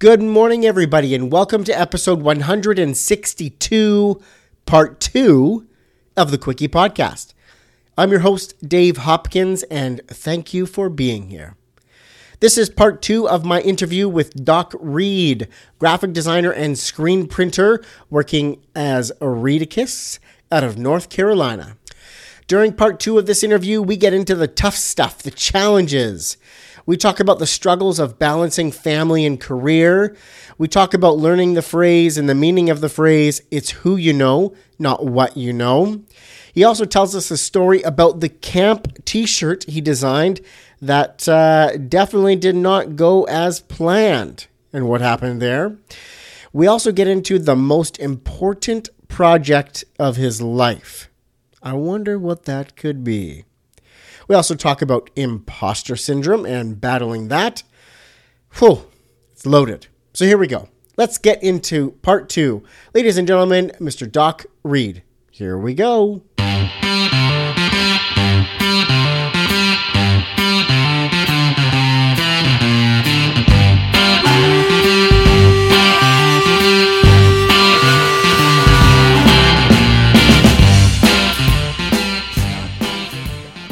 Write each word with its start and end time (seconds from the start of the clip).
Good 0.00 0.22
morning, 0.22 0.64
everybody, 0.64 1.14
and 1.14 1.30
welcome 1.30 1.62
to 1.64 1.78
episode 1.78 2.22
162, 2.22 4.20
part 4.64 4.98
two 4.98 5.66
of 6.16 6.30
the 6.30 6.38
Quickie 6.38 6.68
Podcast. 6.68 7.34
I'm 7.98 8.10
your 8.10 8.20
host, 8.20 8.66
Dave 8.66 8.96
Hopkins, 8.96 9.62
and 9.64 10.00
thank 10.08 10.54
you 10.54 10.64
for 10.64 10.88
being 10.88 11.28
here. 11.28 11.54
This 12.40 12.56
is 12.56 12.70
part 12.70 13.02
two 13.02 13.28
of 13.28 13.44
my 13.44 13.60
interview 13.60 14.08
with 14.08 14.42
Doc 14.42 14.74
Reed, 14.80 15.48
graphic 15.78 16.14
designer 16.14 16.50
and 16.50 16.78
screen 16.78 17.26
printer 17.26 17.84
working 18.08 18.62
as 18.74 19.10
a 19.10 19.26
Reedicus 19.26 20.18
out 20.50 20.64
of 20.64 20.78
North 20.78 21.10
Carolina. 21.10 21.76
During 22.46 22.72
part 22.72 23.00
two 23.00 23.18
of 23.18 23.26
this 23.26 23.44
interview, 23.44 23.82
we 23.82 23.98
get 23.98 24.14
into 24.14 24.34
the 24.34 24.48
tough 24.48 24.76
stuff, 24.76 25.18
the 25.18 25.30
challenges. 25.30 26.38
We 26.86 26.96
talk 26.96 27.20
about 27.20 27.38
the 27.38 27.46
struggles 27.46 27.98
of 27.98 28.18
balancing 28.18 28.72
family 28.72 29.24
and 29.24 29.40
career. 29.40 30.16
We 30.58 30.68
talk 30.68 30.94
about 30.94 31.18
learning 31.18 31.54
the 31.54 31.62
phrase 31.62 32.18
and 32.18 32.28
the 32.28 32.34
meaning 32.34 32.70
of 32.70 32.80
the 32.80 32.88
phrase, 32.88 33.42
it's 33.50 33.70
who 33.70 33.96
you 33.96 34.12
know, 34.12 34.54
not 34.78 35.04
what 35.04 35.36
you 35.36 35.52
know. 35.52 36.02
He 36.52 36.64
also 36.64 36.84
tells 36.84 37.14
us 37.14 37.30
a 37.30 37.36
story 37.36 37.82
about 37.82 38.20
the 38.20 38.28
camp 38.28 39.04
t 39.04 39.26
shirt 39.26 39.64
he 39.64 39.80
designed 39.80 40.40
that 40.82 41.28
uh, 41.28 41.76
definitely 41.76 42.36
did 42.36 42.56
not 42.56 42.96
go 42.96 43.24
as 43.24 43.60
planned 43.60 44.48
and 44.72 44.88
what 44.88 45.00
happened 45.00 45.40
there. 45.40 45.76
We 46.52 46.66
also 46.66 46.90
get 46.90 47.06
into 47.06 47.38
the 47.38 47.54
most 47.54 47.98
important 47.98 48.88
project 49.08 49.84
of 49.98 50.16
his 50.16 50.40
life 50.42 51.10
I 51.62 51.74
wonder 51.74 52.18
what 52.18 52.44
that 52.46 52.74
could 52.74 53.04
be. 53.04 53.44
We 54.30 54.36
also 54.36 54.54
talk 54.54 54.80
about 54.80 55.10
imposter 55.16 55.96
syndrome 55.96 56.46
and 56.46 56.80
battling 56.80 57.26
that. 57.30 57.64
Whew, 58.60 58.86
it's 59.32 59.44
loaded. 59.44 59.88
So 60.14 60.24
here 60.24 60.38
we 60.38 60.46
go. 60.46 60.68
Let's 60.96 61.18
get 61.18 61.42
into 61.42 61.96
part 62.02 62.28
two. 62.28 62.62
Ladies 62.94 63.18
and 63.18 63.26
gentlemen, 63.26 63.72
Mr. 63.80 64.08
Doc 64.08 64.46
Reed. 64.62 65.02
Here 65.32 65.58
we 65.58 65.74
go. 65.74 66.22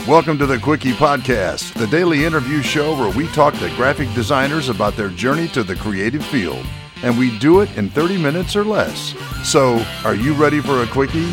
Welcome 0.09 0.39
to 0.39 0.47
the 0.47 0.59
Quickie 0.59 0.95
Podcast, 0.95 1.75
the 1.75 1.87
daily 1.87 2.25
interview 2.25 2.63
show 2.63 2.99
where 2.99 3.15
we 3.15 3.29
talk 3.29 3.53
to 3.59 3.69
graphic 3.77 4.11
designers 4.15 4.71
about 4.71 4.97
their 4.97 5.11
journey 5.11 5.49
to 5.49 5.63
the 5.63 5.77
creative 5.77 6.25
field. 6.25 6.65
And 7.03 7.19
we 7.19 7.39
do 7.39 7.61
it 7.61 7.77
in 7.77 7.91
30 7.91 8.17
minutes 8.17 8.57
or 8.57 8.65
less. 8.65 9.15
So, 9.45 9.85
are 10.07 10.15
you 10.15 10.33
ready 10.33 10.63
for 10.63 10.83
a 10.83 10.87
Quickie? 10.87 11.27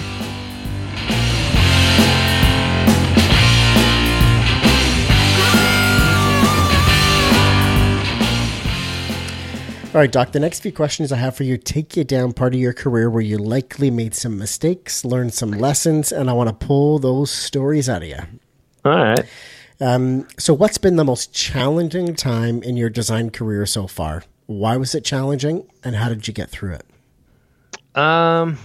All 9.94 10.02
right, 10.02 10.12
Doc, 10.12 10.34
the 10.34 10.42
next 10.42 10.60
few 10.60 10.74
questions 10.74 11.14
I 11.14 11.16
have 11.16 11.38
for 11.38 11.46
you 11.46 11.56
take 11.56 11.96
you 11.96 12.04
down 12.04 12.34
part 12.34 12.54
of 12.54 12.60
your 12.60 12.74
career 12.74 13.10
where 13.10 13.24
you 13.24 13.38
likely 13.38 13.90
made 13.90 14.14
some 14.14 14.38
mistakes, 14.38 15.06
learned 15.06 15.34
some 15.34 15.52
lessons, 15.52 16.12
and 16.12 16.30
I 16.30 16.34
want 16.34 16.50
to 16.50 16.66
pull 16.68 17.00
those 17.00 17.32
stories 17.32 17.88
out 17.88 18.02
of 18.02 18.10
you. 18.10 18.18
All 18.86 18.92
right. 18.92 19.26
Um, 19.82 20.28
so, 20.38 20.54
what's 20.54 20.78
been 20.78 20.96
the 20.96 21.04
most 21.04 21.34
challenging 21.34 22.16
time 22.16 22.64
in 22.64 22.78
your 22.78 22.90
design 22.90 23.30
career 23.30 23.66
so 23.66 23.88
far? 23.88 24.24
Why 24.46 24.78
was 24.78 24.96
it 24.96 25.04
challenging, 25.04 25.68
and 25.84 25.96
how 25.96 26.08
did 26.08 26.28
you 26.28 26.34
get 26.34 26.50
through 26.50 26.76
it? 26.76 26.86
Um, 28.00 28.58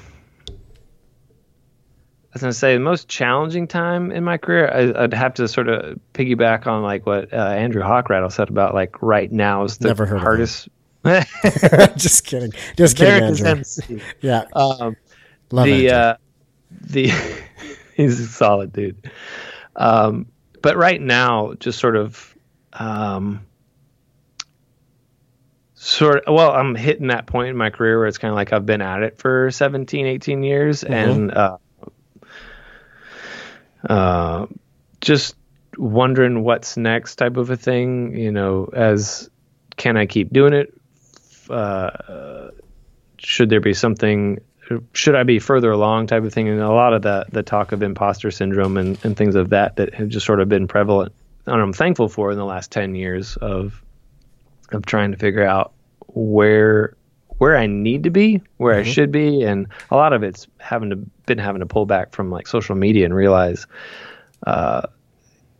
I 2.30 2.34
was 2.34 2.42
gonna 2.42 2.52
say 2.52 2.74
the 2.74 2.80
most 2.80 3.08
challenging 3.08 3.66
time 3.66 4.12
in 4.12 4.22
my 4.22 4.36
career. 4.36 4.70
I, 4.70 5.00
would 5.00 5.14
have 5.14 5.34
to 5.34 5.48
sort 5.48 5.68
of 5.68 5.98
piggyback 6.14 6.66
on 6.66 6.82
like 6.82 7.06
what 7.06 7.32
uh, 7.32 7.36
Andrew 7.36 7.82
Hochradel 7.82 8.30
said 8.30 8.48
about 8.50 8.72
like 8.72 9.02
right 9.02 9.32
now 9.32 9.64
is 9.64 9.78
the 9.78 9.88
Never 9.88 10.06
heard 10.06 10.20
hardest. 10.20 10.68
Just 11.96 12.24
kidding. 12.26 12.52
Just 12.76 12.96
kidding, 12.96 13.22
Andrew. 13.22 14.00
Yeah. 14.20 14.44
Um, 14.52 14.96
Love 15.50 15.66
the 15.66 15.90
uh, 15.90 16.16
the 16.82 17.10
he's 17.96 18.20
a 18.20 18.26
solid 18.26 18.72
dude. 18.72 19.10
Um, 19.80 20.26
but 20.60 20.76
right 20.76 21.00
now, 21.00 21.54
just 21.54 21.78
sort 21.78 21.96
of, 21.96 22.36
um, 22.74 23.46
sort 25.72 26.24
of, 26.26 26.34
well, 26.34 26.52
I'm 26.52 26.74
hitting 26.74 27.06
that 27.06 27.26
point 27.26 27.48
in 27.48 27.56
my 27.56 27.70
career 27.70 27.98
where 27.98 28.06
it's 28.06 28.18
kind 28.18 28.30
of 28.30 28.36
like 28.36 28.52
I've 28.52 28.66
been 28.66 28.82
at 28.82 29.02
it 29.02 29.16
for 29.16 29.50
17, 29.50 30.06
18 30.06 30.42
years 30.42 30.84
and, 30.84 31.32
uh, 31.32 31.56
uh, 33.88 34.46
just 35.00 35.34
wondering 35.78 36.44
what's 36.44 36.76
next 36.76 37.16
type 37.16 37.38
of 37.38 37.48
a 37.48 37.56
thing, 37.56 38.14
you 38.14 38.30
know, 38.30 38.68
as 38.74 39.30
can 39.78 39.96
I 39.96 40.04
keep 40.04 40.30
doing 40.30 40.52
it? 40.52 40.78
Uh, 41.48 42.50
should 43.16 43.48
there 43.48 43.60
be 43.60 43.72
something 43.72 44.40
should 44.92 45.14
I 45.14 45.22
be 45.24 45.38
further 45.38 45.70
along 45.70 46.06
type 46.06 46.24
of 46.24 46.32
thing? 46.32 46.48
And 46.48 46.60
a 46.60 46.70
lot 46.70 46.92
of 46.92 47.02
the 47.02 47.26
the 47.30 47.42
talk 47.42 47.72
of 47.72 47.82
imposter 47.82 48.30
syndrome 48.30 48.76
and, 48.76 48.98
and 49.04 49.16
things 49.16 49.34
of 49.34 49.50
that 49.50 49.76
that 49.76 49.94
have 49.94 50.08
just 50.08 50.26
sort 50.26 50.40
of 50.40 50.48
been 50.48 50.68
prevalent 50.68 51.12
and 51.46 51.60
I'm 51.60 51.72
thankful 51.72 52.08
for 52.08 52.30
in 52.30 52.38
the 52.38 52.44
last 52.44 52.70
10 52.70 52.94
years 52.94 53.36
of 53.36 53.82
of 54.72 54.86
trying 54.86 55.10
to 55.12 55.18
figure 55.18 55.44
out 55.44 55.72
where 56.06 56.94
where 57.38 57.56
I 57.56 57.66
need 57.66 58.02
to 58.02 58.10
be, 58.10 58.42
where 58.58 58.74
I 58.74 58.82
should 58.82 59.10
be, 59.10 59.42
and 59.44 59.66
a 59.90 59.96
lot 59.96 60.12
of 60.12 60.22
it's 60.22 60.46
having 60.58 60.90
to 60.90 60.96
been 60.96 61.38
having 61.38 61.60
to 61.60 61.66
pull 61.66 61.86
back 61.86 62.12
from 62.12 62.30
like 62.30 62.46
social 62.46 62.76
media 62.76 63.06
and 63.06 63.14
realize 63.14 63.66
uh, 64.46 64.82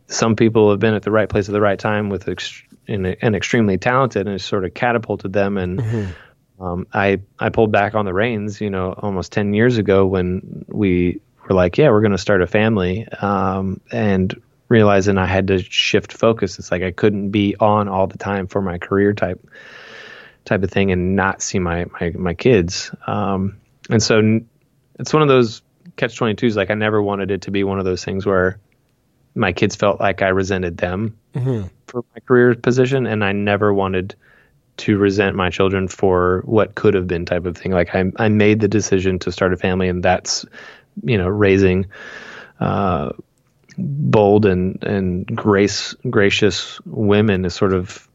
some 0.07 0.35
people 0.35 0.69
have 0.69 0.79
been 0.79 0.93
at 0.93 1.01
the 1.01 1.11
right 1.11 1.27
place 1.27 1.49
at 1.49 1.53
the 1.53 1.61
right 1.61 1.79
time 1.79 2.09
with 2.09 2.29
ex- 2.29 2.61
and, 2.87 3.17
and 3.21 3.35
extremely 3.35 3.77
talented, 3.77 4.27
and 4.27 4.35
it's 4.35 4.45
sort 4.45 4.63
of 4.63 4.73
catapulted 4.75 5.33
them. 5.33 5.57
And 5.57 6.13
um, 6.61 6.87
I 6.93 7.21
I 7.39 7.49
pulled 7.49 7.71
back 7.71 7.95
on 7.95 8.05
the 8.05 8.13
reins, 8.13 8.61
you 8.61 8.69
know, 8.69 8.93
almost 8.93 9.31
ten 9.31 9.53
years 9.53 9.77
ago 9.77 10.05
when 10.05 10.65
we 10.67 11.21
were 11.47 11.55
like, 11.55 11.77
yeah, 11.77 11.89
we're 11.89 12.01
going 12.01 12.11
to 12.11 12.17
start 12.17 12.41
a 12.41 12.47
family, 12.47 13.07
um, 13.19 13.81
and 13.91 14.39
realizing 14.69 15.17
I 15.17 15.25
had 15.25 15.47
to 15.47 15.61
shift 15.61 16.13
focus. 16.13 16.59
It's 16.59 16.71
like 16.71 16.83
I 16.83 16.91
couldn't 16.91 17.31
be 17.31 17.55
on 17.59 17.87
all 17.87 18.07
the 18.07 18.17
time 18.17 18.47
for 18.47 18.61
my 18.61 18.77
career 18.77 19.13
type 19.13 19.45
type 20.45 20.63
of 20.63 20.71
thing 20.71 20.91
and 20.91 21.15
not 21.15 21.41
see 21.41 21.59
my 21.59 21.85
my 21.99 22.11
my 22.11 22.33
kids. 22.35 22.91
Um, 23.07 23.57
and 23.89 24.01
so 24.01 24.39
it's 24.99 25.13
one 25.13 25.23
of 25.23 25.27
those 25.27 25.61
catch 25.95 26.17
22s 26.17 26.55
like 26.55 26.69
I 26.69 26.75
never 26.75 27.01
wanted 27.01 27.31
it 27.31 27.41
to 27.43 27.51
be 27.51 27.63
one 27.63 27.79
of 27.79 27.85
those 27.85 28.05
things 28.05 28.25
where 28.25 28.59
my 29.35 29.51
kids 29.51 29.75
felt 29.75 29.99
like 29.99 30.21
I 30.21 30.29
resented 30.29 30.77
them 30.77 31.17
for 31.87 32.03
my 32.13 32.19
career 32.21 32.55
position 32.55 33.05
and 33.07 33.23
I 33.23 33.31
never 33.31 33.73
wanted 33.73 34.15
to 34.81 34.97
resent 34.97 35.35
my 35.35 35.49
children 35.49 35.87
for 35.87 36.41
what 36.45 36.75
could 36.75 36.93
have 36.93 37.07
been 37.07 37.25
type 37.25 37.45
of 37.45 37.57
thing. 37.57 37.71
Like 37.71 37.93
I 37.95 38.05
I 38.17 38.29
made 38.29 38.59
the 38.59 38.67
decision 38.67 39.19
to 39.19 39.31
start 39.31 39.53
a 39.53 39.57
family 39.57 39.87
and 39.87 40.03
that's 40.03 40.45
you 41.03 41.17
know 41.17 41.27
raising 41.27 41.85
uh 42.59 43.11
bold 43.77 44.45
and 44.45 44.83
and 44.83 45.25
grace 45.25 45.95
gracious 46.09 46.79
women 46.85 47.45
is 47.45 47.53
sort 47.53 47.73
of 47.73 48.07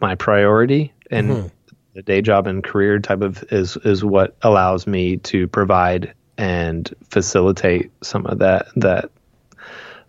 my 0.00 0.14
priority 0.14 0.92
and 1.10 1.50
the 1.94 2.02
day 2.02 2.20
job 2.20 2.46
and 2.46 2.62
career 2.62 2.98
type 2.98 3.22
of 3.22 3.42
is 3.50 3.76
is 3.78 4.04
what 4.04 4.36
allows 4.42 4.86
me 4.86 5.16
to 5.16 5.48
provide 5.48 6.12
and 6.36 6.92
facilitate 7.08 7.90
some 8.02 8.26
of 8.26 8.40
that 8.40 8.66
that 8.76 9.10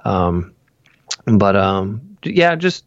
um 0.03 0.53
but 1.25 1.55
um 1.55 2.17
yeah 2.23 2.55
just 2.55 2.83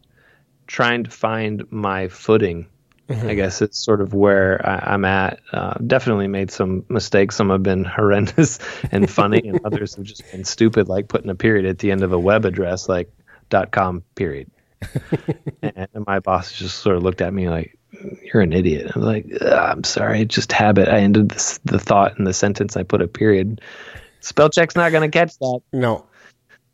trying 0.70 1.04
to 1.04 1.10
find 1.10 1.70
my 1.70 2.08
footing 2.08 2.66
I 3.10 3.34
guess 3.34 3.60
it's 3.60 3.78
sort 3.78 4.00
of 4.00 4.14
where 4.14 4.64
I, 4.64 4.94
I'm 4.94 5.04
at. 5.04 5.40
Uh, 5.52 5.74
definitely 5.84 6.28
made 6.28 6.50
some 6.50 6.84
mistakes. 6.88 7.36
Some 7.36 7.50
have 7.50 7.62
been 7.62 7.84
horrendous 7.96 8.60
and 8.92 9.10
funny, 9.10 9.48
and 9.48 9.60
others 9.64 9.96
have 9.96 10.04
just 10.04 10.30
been 10.30 10.44
stupid, 10.44 10.88
like 10.88 11.08
putting 11.08 11.30
a 11.30 11.34
period 11.34 11.66
at 11.66 11.78
the 11.78 11.90
end 11.90 12.02
of 12.02 12.12
a 12.12 12.18
web 12.18 12.44
address, 12.44 12.88
like 12.88 13.10
.com 13.72 14.04
period. 14.14 14.50
and 15.62 15.88
my 16.06 16.20
boss 16.20 16.52
just 16.52 16.78
sort 16.78 16.96
of 16.96 17.02
looked 17.02 17.20
at 17.20 17.34
me 17.34 17.48
like, 17.48 17.76
"You're 18.22 18.42
an 18.42 18.52
idiot." 18.52 18.92
I'm 18.94 19.02
like, 19.02 19.26
"I'm 19.42 19.84
sorry, 19.84 20.24
just 20.24 20.52
habit." 20.52 20.88
I 20.88 21.00
ended 21.00 21.30
this, 21.30 21.58
the 21.64 21.80
thought 21.80 22.18
in 22.18 22.24
the 22.24 22.32
sentence. 22.32 22.76
I 22.76 22.84
put 22.84 23.02
a 23.02 23.08
period. 23.08 23.60
Spell 24.20 24.50
check's 24.50 24.76
not 24.76 24.92
going 24.92 25.10
to 25.10 25.18
catch 25.18 25.36
that. 25.38 25.60
No. 25.72 26.06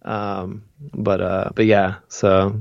Um, 0.03 0.65
but 0.93 1.20
uh, 1.20 1.50
but 1.55 1.65
yeah. 1.65 1.97
So 2.09 2.61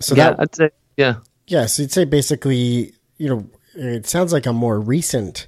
So 0.00 0.14
yeah, 0.14 0.30
that 0.30 0.40
I'd 0.40 0.54
say 0.54 0.70
yeah. 0.96 1.16
Yeah, 1.46 1.66
so 1.66 1.82
you'd 1.82 1.92
say 1.92 2.04
basically, 2.04 2.92
you 3.16 3.28
know, 3.28 3.50
it 3.74 4.06
sounds 4.06 4.32
like 4.32 4.44
a 4.46 4.52
more 4.52 4.78
recent, 4.78 5.46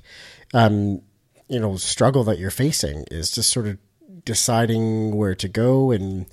um, 0.55 1.03
you 1.49 1.61
know, 1.61 1.77
struggle 1.77 2.25
that 2.25 2.39
you're 2.39 2.51
facing 2.51 3.05
is 3.11 3.31
just 3.31 3.53
sort 3.53 3.67
of 3.67 3.77
deciding 4.25 5.15
where 5.15 5.35
to 5.35 5.49
go 5.49 5.91
and, 5.91 6.27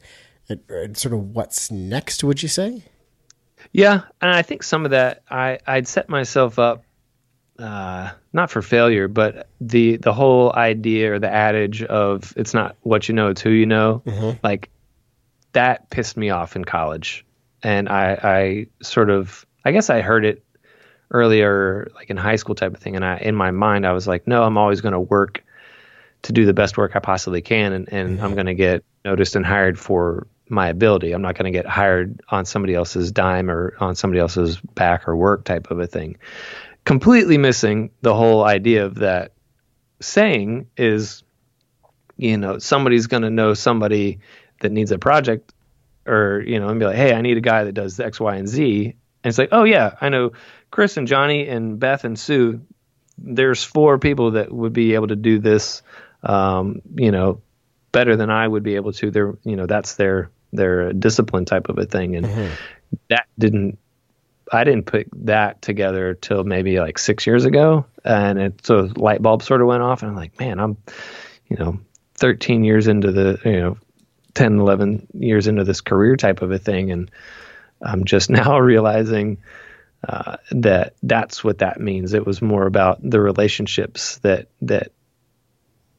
and 0.48 0.98
sort 0.98 1.14
of 1.14 1.36
what's 1.36 1.70
next. 1.70 2.24
Would 2.24 2.42
you 2.42 2.50
say? 2.50 2.84
Yeah, 3.74 4.02
and 4.22 4.32
I 4.32 4.42
think 4.42 4.64
some 4.64 4.86
of 4.86 4.92
that 4.92 5.24
I 5.30 5.60
I'd 5.68 5.88
set 5.88 6.08
myself 6.08 6.60
up 6.60 6.84
uh, 7.60 8.12
not 8.34 8.52
for 8.52 8.62
failure, 8.62 9.08
but 9.08 9.48
the 9.60 9.98
the 9.98 10.14
whole 10.14 10.54
idea 10.54 11.14
or 11.14 11.20
the 11.20 11.32
adage 11.32 11.84
of 11.84 12.34
it's 12.38 12.54
not 12.54 12.76
what 12.82 13.10
you 13.10 13.16
know, 13.16 13.30
it's 13.30 13.42
who 13.42 13.50
you 13.50 13.66
know. 13.66 14.02
Mm-hmm. 14.06 14.38
Like 14.44 14.70
that 15.54 15.90
pissed 15.90 16.18
me 16.18 16.30
off 16.30 16.56
in 16.56 16.66
college, 16.66 17.26
and 17.64 17.90
I 17.90 18.20
I 18.24 18.68
sort 18.84 19.10
of 19.10 19.46
I 19.66 19.72
guess 19.72 19.90
I 19.90 20.02
heard 20.02 20.26
it 20.26 20.44
earlier, 21.12 21.90
like 21.96 22.10
in 22.10 22.18
high 22.18 22.36
school 22.36 22.56
type 22.56 22.74
of 22.74 22.80
thing, 22.80 22.96
and 22.96 23.06
I 23.06 23.18
in 23.18 23.36
my 23.36 23.52
mind 23.52 23.86
I 23.86 23.94
was 23.94 24.08
like, 24.08 24.28
no, 24.28 24.44
I'm 24.44 24.58
always 24.58 24.82
going 24.82 24.94
to 24.94 25.00
work 25.00 25.44
to 26.24 26.34
do 26.34 26.46
the 26.46 26.54
best 26.54 26.78
work 26.78 26.96
I 26.96 27.00
possibly 27.00 27.42
can, 27.42 27.74
and 27.74 27.92
and. 27.92 28.22
I'm 28.22 28.34
going 28.34 28.48
to 28.48 28.54
get 28.54 28.84
noticed 29.06 29.36
and 29.36 29.46
hired 29.46 29.80
for 29.80 30.28
my 30.50 30.70
ability. 30.70 31.12
I'm 31.12 31.22
not 31.22 31.36
going 31.36 31.52
to 31.52 31.58
get 31.58 31.66
hired 31.66 32.22
on 32.30 32.46
somebody 32.46 32.74
else's 32.74 33.12
dime 33.12 33.50
or 33.50 33.76
on 33.80 33.96
somebody 33.96 34.20
else's 34.20 34.60
back 34.76 35.08
or 35.08 35.16
work 35.16 35.44
type 35.44 35.72
of 35.72 35.80
a 35.80 35.88
thing. 35.88 36.18
Completely 36.86 37.38
missing 37.38 37.92
the 38.02 38.16
whole 38.16 38.44
idea 38.44 38.86
of 38.86 38.96
that 38.96 39.34
saying 40.00 40.68
is, 40.78 41.24
you 42.18 42.38
know, 42.38 42.60
somebody's 42.60 43.08
going 43.08 43.24
to 43.24 43.30
know 43.30 43.54
somebody 43.54 44.20
that 44.62 44.72
needs 44.72 44.92
a 44.92 44.98
project 44.98 45.54
or, 46.08 46.42
you 46.42 46.60
know, 46.60 46.70
and 46.70 46.80
be 46.80 46.86
like, 46.86 46.96
hey, 46.96 47.14
I 47.14 47.22
need 47.22 47.38
a 47.38 47.42
guy 47.42 47.66
that 47.66 47.74
does 47.74 48.00
X, 48.00 48.20
Y, 48.20 48.36
and 48.36 48.48
Z. 48.48 48.86
And 48.86 49.30
it's 49.30 49.38
like, 49.38 49.50
oh, 49.52 49.64
yeah, 49.64 49.96
I 50.00 50.10
know 50.10 50.32
Chris 50.72 50.98
and 50.98 51.08
Johnny 51.08 51.48
and 51.48 51.80
Beth 51.80 52.04
and 52.04 52.18
Sue. 52.18 52.62
There's 53.18 53.64
four 53.64 53.98
people 53.98 54.32
that 54.32 54.52
would 54.52 54.74
be 54.74 54.94
able 54.94 55.08
to 55.08 55.16
do 55.16 55.40
this, 55.40 55.82
um, 56.24 56.82
you 56.96 57.12
know, 57.12 57.42
better 57.92 58.16
than 58.16 58.30
I 58.30 58.48
would 58.48 58.64
be 58.64 58.76
able 58.76 58.94
to. 58.94 59.12
They're, 59.12 59.38
you 59.44 59.56
know, 59.56 59.66
that's 59.66 59.96
their 59.96 60.30
their 60.54 60.94
discipline 60.94 61.46
type 61.46 61.70
of 61.70 61.78
a 61.78 61.86
thing, 61.86 62.16
and 62.16 62.26
mm-hmm. 62.26 62.54
that 63.10 63.28
didn't. 63.38 63.80
I 64.50 64.64
didn't 64.64 64.86
put 64.86 65.08
that 65.26 65.62
together 65.62 66.14
till 66.14 66.46
maybe 66.46 66.80
like 66.80 67.00
six 67.00 67.28
years 67.28 67.44
ago, 67.44 67.86
and 68.06 68.40
it 68.40 68.66
so 68.66 68.90
light 68.96 69.22
bulb 69.22 69.44
sort 69.44 69.62
of 69.62 69.68
went 69.68 69.84
off, 69.84 70.04
and 70.04 70.12
I'm 70.12 70.16
like, 70.16 70.40
man, 70.40 70.60
I'm, 70.60 70.78
you 71.50 71.58
know, 71.58 71.80
13 72.18 72.64
years 72.64 72.88
into 72.88 73.12
the, 73.12 73.40
you 73.44 73.60
know, 73.60 73.78
10, 74.38 74.60
11 74.60 75.08
years 75.16 75.48
into 75.48 75.64
this 75.64 75.82
career 75.82 76.16
type 76.16 76.44
of 76.44 76.52
a 76.52 76.60
thing, 76.60 76.92
and 76.92 77.10
I'm 77.82 78.06
just 78.06 78.30
now 78.30 78.60
realizing 78.60 79.40
uh, 80.08 80.38
that 80.52 80.94
that's 81.02 81.44
what 81.44 81.60
that 81.60 81.80
means. 81.80 82.14
It 82.14 82.26
was 82.26 82.42
more 82.42 82.68
about 82.68 83.00
the 83.02 83.20
relationships 83.20 84.20
that 84.20 84.50
that 84.62 84.92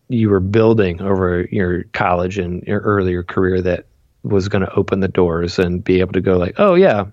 you 0.09 0.31
were 0.31 0.41
building 0.41 1.03
over 1.03 1.47
your 1.51 1.83
college 1.93 2.39
and 2.39 2.63
your 2.63 2.81
earlier 2.81 3.23
career 3.23 3.61
that 3.61 3.87
was 4.23 4.49
going 4.49 4.65
to 4.65 4.73
open 4.73 5.01
the 5.01 5.09
doors 5.09 5.59
and 5.59 5.85
be 5.85 6.01
able 6.01 6.13
to 6.13 6.21
go 6.21 6.39
like, 6.39 6.55
oh 6.59 6.75
yeah, 6.75 7.07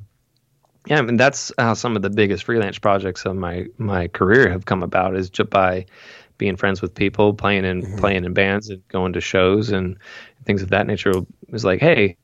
yeah. 0.86 1.00
I 1.00 1.02
mean 1.02 1.18
that's 1.18 1.52
how 1.58 1.74
some 1.74 1.96
of 1.96 2.04
the 2.04 2.12
biggest 2.12 2.44
freelance 2.44 2.78
projects 2.78 3.26
of 3.26 3.36
my 3.36 3.66
my 3.80 4.10
career 4.10 4.52
have 4.52 4.66
come 4.66 4.84
about 4.84 5.16
is 5.16 5.32
just 5.32 5.50
by 5.50 5.88
being 6.38 6.56
friends 6.56 6.82
with 6.82 6.94
people, 6.94 7.34
playing 7.34 7.66
in 7.66 7.82
mm-hmm. 7.82 7.98
playing 7.98 8.26
in 8.26 8.34
bands 8.34 8.70
and 8.70 8.88
going 8.88 9.14
to 9.14 9.22
shows 9.22 9.72
and 9.72 9.98
things 10.44 10.62
of 10.62 10.70
that 10.70 10.88
nature. 10.88 11.14
Was 11.50 11.66
like, 11.66 11.80
hey, 11.80 12.18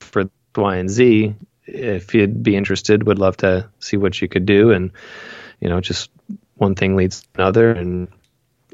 for 0.00 0.24
Y 0.56 0.76
and 0.76 0.90
Z, 0.90 1.34
if 1.66 2.14
you'd 2.14 2.42
be 2.42 2.56
interested, 2.56 3.06
would 3.06 3.18
love 3.18 3.36
to 3.38 3.68
see 3.80 3.96
what 3.96 4.20
you 4.20 4.28
could 4.28 4.46
do, 4.46 4.70
and 4.70 4.92
you 5.60 5.68
know, 5.68 5.80
just 5.80 6.10
one 6.56 6.74
thing 6.74 6.96
leads 6.96 7.22
to 7.22 7.28
another, 7.36 7.70
and 7.70 8.08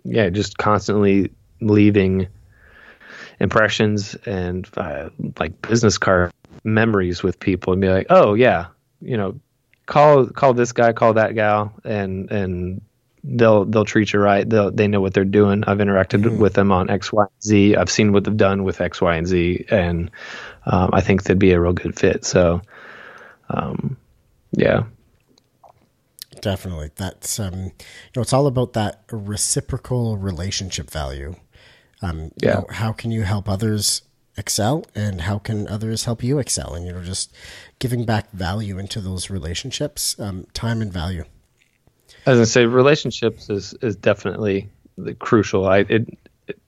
yeah, 0.05 0.29
just 0.29 0.59
constantly 0.59 1.31
leaving 1.61 2.29
impressions 3.41 4.15
and 4.27 4.69
uh, 4.77 5.11
like 5.39 5.61
business 5.63 5.99
card 5.99 6.33
memories 6.63 7.23
with 7.23 7.41
people 7.41 7.73
and 7.73 7.83
be 7.83 7.89
like, 7.89 8.07
oh 8.11 8.35
yeah, 8.35 8.67
you 9.01 9.17
know, 9.17 9.41
call 9.87 10.27
call 10.27 10.55
this 10.55 10.73
guy, 10.73 10.93
call 10.93 11.15
that 11.15 11.35
gal, 11.35 11.73
and 11.85 12.31
and 12.31 12.81
they'll 13.25 13.65
they'll 13.65 13.85
treat 13.85 14.13
you 14.13 14.21
right. 14.21 14.49
They'll 14.49 14.71
they 14.71 14.87
know 14.87 15.01
what 15.01 15.15
they're 15.15 15.25
doing. 15.25 15.65
I've 15.67 15.79
interacted 15.79 16.23
mm-hmm. 16.23 16.39
with 16.39 16.55
them 16.55 16.71
on 16.71 16.91
X, 16.91 17.13
Y, 17.13 17.23
and 17.23 17.43
Z. 17.43 17.77
I've 17.77 17.91
seen 17.91 18.13
what 18.13 18.25
they've 18.25 18.37
done 18.37 18.65
with 18.65 18.81
X, 18.81 19.01
Y, 19.01 19.17
and 19.17 19.27
Z, 19.27 19.67
and 19.71 20.11
um, 20.67 20.91
I 20.93 21.01
think 21.01 21.25
they'd 21.25 21.39
be 21.39 21.53
a 21.53 21.61
real 21.61 21.73
good 21.73 21.99
fit. 21.99 22.25
So, 22.25 22.61
um, 23.49 23.97
yeah. 24.53 24.85
Definitely. 26.41 26.91
That's 26.97 27.41
um, 27.41 27.55
you 27.55 27.71
know, 28.17 28.23
it's 28.23 28.33
all 28.33 28.47
about 28.47 28.75
that 28.75 29.03
reciprocal 29.11 30.19
relationship 30.19 30.91
value. 30.91 31.37
Um, 32.03 32.33
yeah. 32.43 32.55
Know, 32.55 32.67
how 32.71 32.93
can 32.93 33.11
you 33.11 33.23
help 33.23 33.49
others 33.49 34.03
excel 34.37 34.85
and 34.95 35.23
how 35.23 35.39
can 35.39 35.67
others 35.69 36.05
help 36.05 36.23
you 36.23 36.39
excel? 36.39 36.75
And, 36.75 36.85
you 36.87 36.93
know, 36.93 37.03
just 37.03 37.35
giving 37.79 38.05
back 38.05 38.31
value 38.33 38.79
into 38.79 39.01
those 39.01 39.31
relationships, 39.31 40.19
um, 40.21 40.47
time 40.53 40.83
and 40.83 40.93
value. 40.93 41.25
As 42.27 42.41
I 42.41 42.45
say, 42.45 42.67
relationships 42.67 43.51
is, 43.51 43.75
is 43.83 43.97
definitely 43.97 44.69
the 44.97 45.15
crucial. 45.15 45.67
I, 45.67 45.79
it, 45.79 46.19
it, 46.47 46.59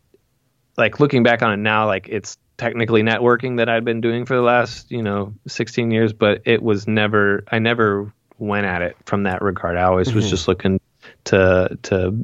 like 0.77 1.01
looking 1.01 1.23
back 1.23 1.43
on 1.43 1.53
it 1.53 1.59
now, 1.59 1.87
like 1.87 2.09
it's 2.09 2.37
technically 2.57 3.03
networking 3.03 3.59
that 3.59 3.69
I'd 3.69 3.85
been 3.85 4.01
doing 4.01 4.27
for 4.27 4.37
the 4.37 4.43
last, 4.43 4.91
you 4.91 5.03
know, 5.03 5.35
16 5.47 5.91
years, 5.91 6.13
but 6.13 6.43
it 6.45 6.63
was 6.63 6.87
never, 6.87 7.45
I 7.51 7.59
never 7.59 8.13
went 8.39 8.67
at 8.67 8.83
it 8.83 8.97
from 9.07 9.25
that 9.25 9.43
regard. 9.43 9.77
I 9.77 9.85
always 9.85 10.09
mm-hmm. 10.09 10.17
was 10.17 10.31
just 10.31 10.49
looking 10.49 10.81
to, 11.25 11.79
to 11.85 12.15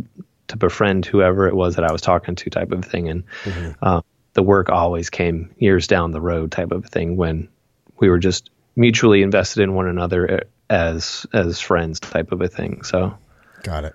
to 0.52 0.58
befriend 0.58 1.06
whoever 1.06 1.48
it 1.48 1.54
was 1.54 1.76
that 1.76 1.84
I 1.84 1.92
was 1.92 2.02
talking 2.02 2.34
to, 2.36 2.50
type 2.50 2.72
of 2.72 2.84
thing. 2.84 3.08
And 3.08 3.24
mm-hmm. 3.44 3.70
uh, 3.82 4.02
the 4.34 4.42
work 4.42 4.68
always 4.68 5.08
came 5.10 5.50
years 5.56 5.86
down 5.86 6.12
the 6.12 6.20
road, 6.20 6.52
type 6.52 6.72
of 6.72 6.86
thing, 6.86 7.16
when 7.16 7.48
we 7.98 8.08
were 8.08 8.18
just 8.18 8.50
mutually 8.76 9.22
invested 9.22 9.62
in 9.62 9.74
one 9.74 9.88
another 9.88 10.44
as 10.72 11.26
as 11.32 11.60
friends, 11.60 12.00
type 12.00 12.32
of 12.32 12.40
a 12.40 12.48
thing. 12.48 12.82
So, 12.82 13.16
got 13.62 13.84
it. 13.84 13.94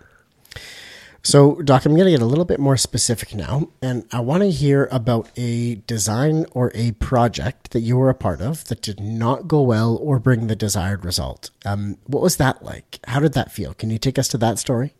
So, 1.24 1.56
Doc, 1.62 1.85
I'm 1.85 1.94
going 1.94 2.06
to 2.06 2.12
get 2.12 2.21
a 2.21 2.25
little 2.25 2.45
bit 2.45 2.57
more 2.59 2.77
specific 2.77 3.35
now, 3.35 3.68
and 3.81 4.06
I 4.13 4.21
want 4.21 4.44
to 4.44 4.50
hear 4.50 4.88
about 4.94 5.29
a 5.35 5.75
design 5.75 6.45
or 6.51 6.71
a 6.74 6.91
project 6.94 7.71
that 7.71 7.81
you 7.81 7.97
were 7.97 8.09
a 8.09 8.15
part 8.15 8.39
of 8.39 8.63
that 8.65 8.81
did 8.81 9.01
not 9.01 9.45
go 9.45 9.62
well 9.62 9.97
or 9.97 10.19
bring 10.19 10.47
the 10.47 10.56
desired 10.56 11.03
result. 11.03 11.50
Um, 11.65 11.97
what 12.06 12.24
was 12.24 12.38
that 12.38 12.63
like? 12.63 13.00
How 13.07 13.19
did 13.19 13.33
that 13.33 13.51
feel? 13.51 13.74
Can 13.74 13.89
you 13.89 13.97
take 13.97 14.18
us 14.18 14.29
to 14.29 14.38
that 14.38 14.57
story? 14.57 14.94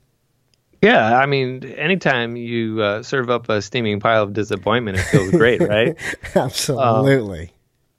Yeah, 0.82 1.18
I 1.18 1.28
mean, 1.28 1.64
anytime 1.64 2.36
you 2.36 2.82
uh, 2.82 3.04
serve 3.04 3.30
up 3.30 3.48
a 3.48 3.62
steaming 3.62 4.02
pile 4.02 4.24
of 4.24 4.34
disappointment, 4.34 4.98
it 4.98 5.04
feels 5.04 5.32
great, 5.32 5.62
right? 5.62 5.96
Absolutely. 6.36 7.44
Um, 7.44 7.50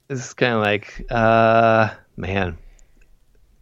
it's 0.09 0.33
kind 0.33 0.53
of 0.53 0.61
like, 0.61 1.03
uh, 1.09 1.89
man. 2.15 2.59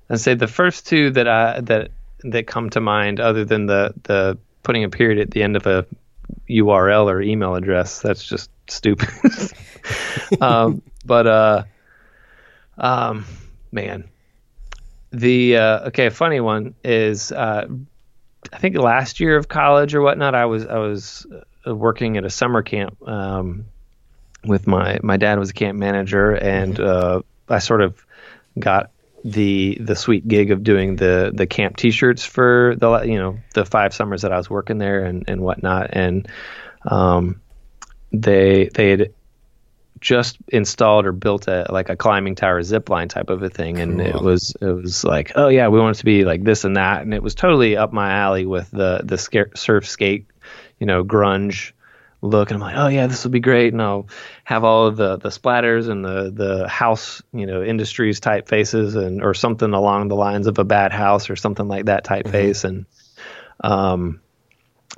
I'd 0.10 0.20
say 0.20 0.34
the 0.34 0.48
first 0.48 0.88
two 0.88 1.12
that 1.12 1.28
I 1.28 1.62
that 1.62 1.92
that 2.24 2.48
come 2.48 2.70
to 2.72 2.82
mind, 2.82 3.20
other 3.20 3.46
than 3.46 3.66
the 3.66 3.94
the 4.04 4.38
putting 4.64 4.84
a 4.84 4.90
period 4.90 5.20
at 5.20 5.32
the 5.32 5.44
end 5.44 5.56
of 5.56 5.66
a 5.66 5.86
URL 6.50 7.06
or 7.06 7.22
email 7.22 7.56
address, 7.56 8.02
that's 8.02 8.24
just 8.24 8.50
stupid. 8.68 9.10
um, 10.42 10.82
but 11.06 11.28
uh, 11.28 11.64
um, 12.78 13.26
man, 13.72 14.06
the 15.12 15.58
uh, 15.58 15.88
okay, 15.88 16.08
a 16.08 16.12
funny 16.12 16.40
one 16.40 16.76
is 16.84 17.32
uh, 17.32 17.68
I 18.52 18.58
think 18.58 18.78
last 18.78 19.20
year 19.20 19.38
of 19.38 19.48
college 19.48 19.94
or 19.94 20.02
whatnot, 20.02 20.36
I 20.36 20.46
was 20.46 20.66
I 20.66 20.78
was 20.78 21.26
uh, 21.66 21.76
working 21.76 22.18
at 22.18 22.26
a 22.26 22.30
summer 22.30 22.62
camp 22.62 23.08
um, 23.08 23.66
with 24.44 24.68
my 24.68 25.00
my 25.04 25.18
dad 25.18 25.40
was 25.40 25.50
a 25.50 25.54
camp 25.54 25.78
manager, 25.78 26.32
and 26.32 26.80
uh, 26.80 27.22
I 27.50 27.60
sort 27.60 27.82
of 27.82 28.04
got 28.60 28.92
the 29.24 29.78
the 29.80 29.96
sweet 29.96 30.28
gig 30.28 30.52
of 30.52 30.64
doing 30.64 30.96
the 30.96 31.32
the 31.34 31.48
camp 31.48 31.78
T-shirts 31.78 32.24
for 32.24 32.76
the 32.78 33.02
you 33.02 33.18
know 33.18 33.40
the 33.54 33.66
five 33.66 33.94
summers 33.94 34.22
that 34.22 34.32
I 34.32 34.38
was 34.38 34.50
working 34.50 34.78
there 34.78 35.04
and 35.04 35.26
and 35.28 35.42
whatnot, 35.42 35.90
and 35.94 36.28
um, 36.86 37.42
they 38.12 38.70
they 38.74 38.90
had 38.90 39.14
just 40.00 40.38
installed 40.50 41.06
or 41.06 41.12
built 41.12 41.48
a 41.48 41.66
like 41.70 41.90
a 41.90 41.96
climbing 41.96 42.36
tower 42.36 42.62
zip 42.62 42.90
line 42.90 43.08
type 43.08 43.30
of 43.30 43.42
a 43.42 43.50
thing. 43.50 43.80
And 43.80 44.00
cool. 44.00 44.08
it 44.08 44.22
was 44.22 44.56
it 44.62 44.66
was 44.66 45.04
like 45.04 45.32
oh 45.36 45.48
yeah 45.48 45.68
we 45.70 45.80
want 45.80 45.98
it 45.98 46.00
to 46.00 46.06
be 46.06 46.24
like 46.24 46.44
this 46.44 46.64
and 46.64 46.78
that. 46.78 47.02
And 47.02 47.14
it 47.14 47.24
was 47.24 47.36
totally 47.36 47.78
up 47.78 47.94
my 47.94 48.12
alley 48.12 48.46
with 48.46 48.70
the 48.72 49.02
the 49.04 49.18
surf 49.56 49.88
skate 49.88 50.28
you 50.80 50.86
know 50.86 51.04
grunge 51.04 51.72
look 52.22 52.50
and 52.50 52.56
I'm 52.56 52.62
like 52.62 52.78
oh 52.78 52.88
yeah 52.88 53.08
this 53.08 53.24
will 53.24 53.32
be 53.32 53.40
great 53.40 53.74
and 53.74 53.82
I'll 53.82 54.08
have 54.44 54.64
all 54.64 54.88
of 54.88 54.98
the 54.98 55.18
the 55.18 55.30
splatters 55.30 55.88
and 55.88 56.04
the 56.04 56.32
the 56.34 56.68
house 56.68 57.22
you 57.32 57.46
know 57.46 57.64
industries 57.64 58.20
type 58.20 58.48
faces 58.48 58.96
and 58.96 59.24
or 59.24 59.34
something 59.34 59.72
along 59.72 60.08
the 60.08 60.16
lines 60.16 60.48
of 60.48 60.58
a 60.58 60.64
bad 60.64 60.92
house 60.92 61.30
or 61.30 61.36
something 61.36 61.68
like 61.68 61.86
that 61.86 62.04
type 62.04 62.26
mm-hmm. 62.26 62.32
face 62.32 62.64
and 62.64 62.86
um 63.64 64.20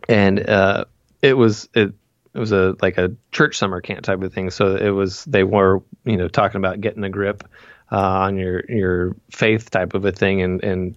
and 0.07 0.49
uh 0.49 0.85
it 1.21 1.33
was 1.33 1.67
it 1.73 1.93
it 2.33 2.39
was 2.39 2.51
a 2.51 2.75
like 2.81 2.97
a 2.97 3.11
church 3.31 3.57
summer 3.57 3.81
camp 3.81 4.03
type 4.03 4.21
of 4.21 4.33
thing. 4.33 4.49
So 4.49 4.75
it 4.75 4.91
was 4.91 5.25
they 5.25 5.43
were 5.43 5.81
you 6.05 6.17
know 6.17 6.27
talking 6.27 6.57
about 6.57 6.79
getting 6.81 7.03
a 7.03 7.09
grip 7.09 7.43
uh, 7.91 7.97
on 7.97 8.37
your 8.37 8.63
your 8.69 9.15
faith 9.31 9.69
type 9.71 9.93
of 9.93 10.05
a 10.05 10.11
thing 10.11 10.41
and 10.41 10.63
and 10.63 10.95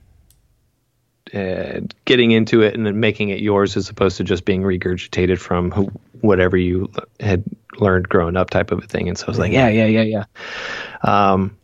uh, 1.35 1.87
getting 2.05 2.31
into 2.31 2.63
it 2.63 2.75
and 2.75 2.85
then 2.85 3.01
making 3.01 3.31
it 3.31 3.41
yours 3.41 3.77
as 3.77 3.89
opposed 3.89 4.19
to 4.19 4.25
just 4.25 4.45
being 4.45 4.63
regurgitated 4.63 5.39
from 5.39 5.71
who, 5.71 5.91
whatever 6.23 6.57
you 6.57 6.91
had 7.21 7.45
learned 7.79 8.09
growing 8.09 8.37
up 8.37 8.51
type 8.51 8.71
of 8.71 8.83
a 8.83 8.87
thing. 8.87 9.09
And 9.09 9.19
so 9.19 9.27
I 9.27 9.31
was 9.31 9.39
like, 9.39 9.53
yeah, 9.53 9.69
yeah, 9.69 9.87
yeah, 9.87 10.03
yeah. 10.03 10.25
Um, 11.03 11.57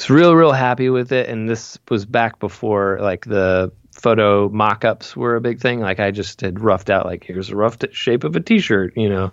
was 0.00 0.10
real 0.10 0.34
real 0.34 0.52
happy 0.52 0.88
with 0.88 1.12
it. 1.12 1.28
And 1.28 1.48
this 1.48 1.78
was 1.88 2.06
back 2.06 2.38
before 2.38 2.98
like 3.00 3.24
the 3.26 3.72
photo 3.92 4.48
mock-ups 4.48 5.14
were 5.14 5.36
a 5.36 5.40
big 5.40 5.60
thing. 5.60 5.80
Like 5.80 6.00
i 6.00 6.10
just 6.10 6.40
had 6.40 6.60
roughed 6.60 6.90
out 6.90 7.04
like 7.04 7.24
here's 7.24 7.50
a 7.50 7.56
rough 7.56 7.78
t- 7.78 7.92
shape 7.92 8.24
of 8.24 8.34
a 8.34 8.40
t-shirt 8.40 8.96
you 8.96 9.08
know? 9.08 9.32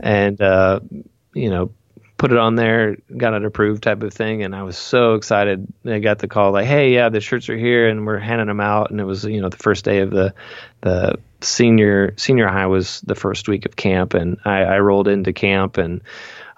And 0.00 0.40
uh 0.40 0.80
you 1.34 1.50
know 1.50 1.72
put 2.16 2.32
it 2.32 2.38
on 2.38 2.56
there 2.56 2.96
got 3.16 3.34
it 3.34 3.44
approved 3.44 3.82
type 3.82 4.02
of 4.02 4.12
thing. 4.14 4.42
And 4.42 4.56
i 4.56 4.62
was 4.62 4.78
so 4.78 5.14
excited. 5.14 5.66
I 5.84 5.98
got 5.98 6.20
the 6.20 6.28
call 6.28 6.52
like 6.52 6.66
hey 6.66 6.94
yeah 6.94 7.10
the 7.10 7.20
shirts 7.20 7.48
are 7.50 7.58
here. 7.58 7.88
And 7.88 8.06
we're 8.06 8.18
handing 8.18 8.48
them 8.48 8.60
out. 8.60 8.90
And 8.90 9.00
it 9.00 9.04
was 9.04 9.24
you 9.24 9.40
know 9.42 9.50
the 9.50 9.58
first 9.58 9.84
day 9.84 9.98
of 9.98 10.10
the 10.10 10.34
the 10.80 11.18
senior 11.40 12.14
senior 12.16 12.48
high 12.48 12.66
was 12.66 13.00
the 13.02 13.14
first 13.14 13.48
week 13.48 13.64
of 13.66 13.76
camp 13.76 14.14
and 14.14 14.38
i, 14.44 14.62
I 14.62 14.78
rolled 14.80 15.08
into 15.08 15.32
camp 15.32 15.78
and 15.78 16.02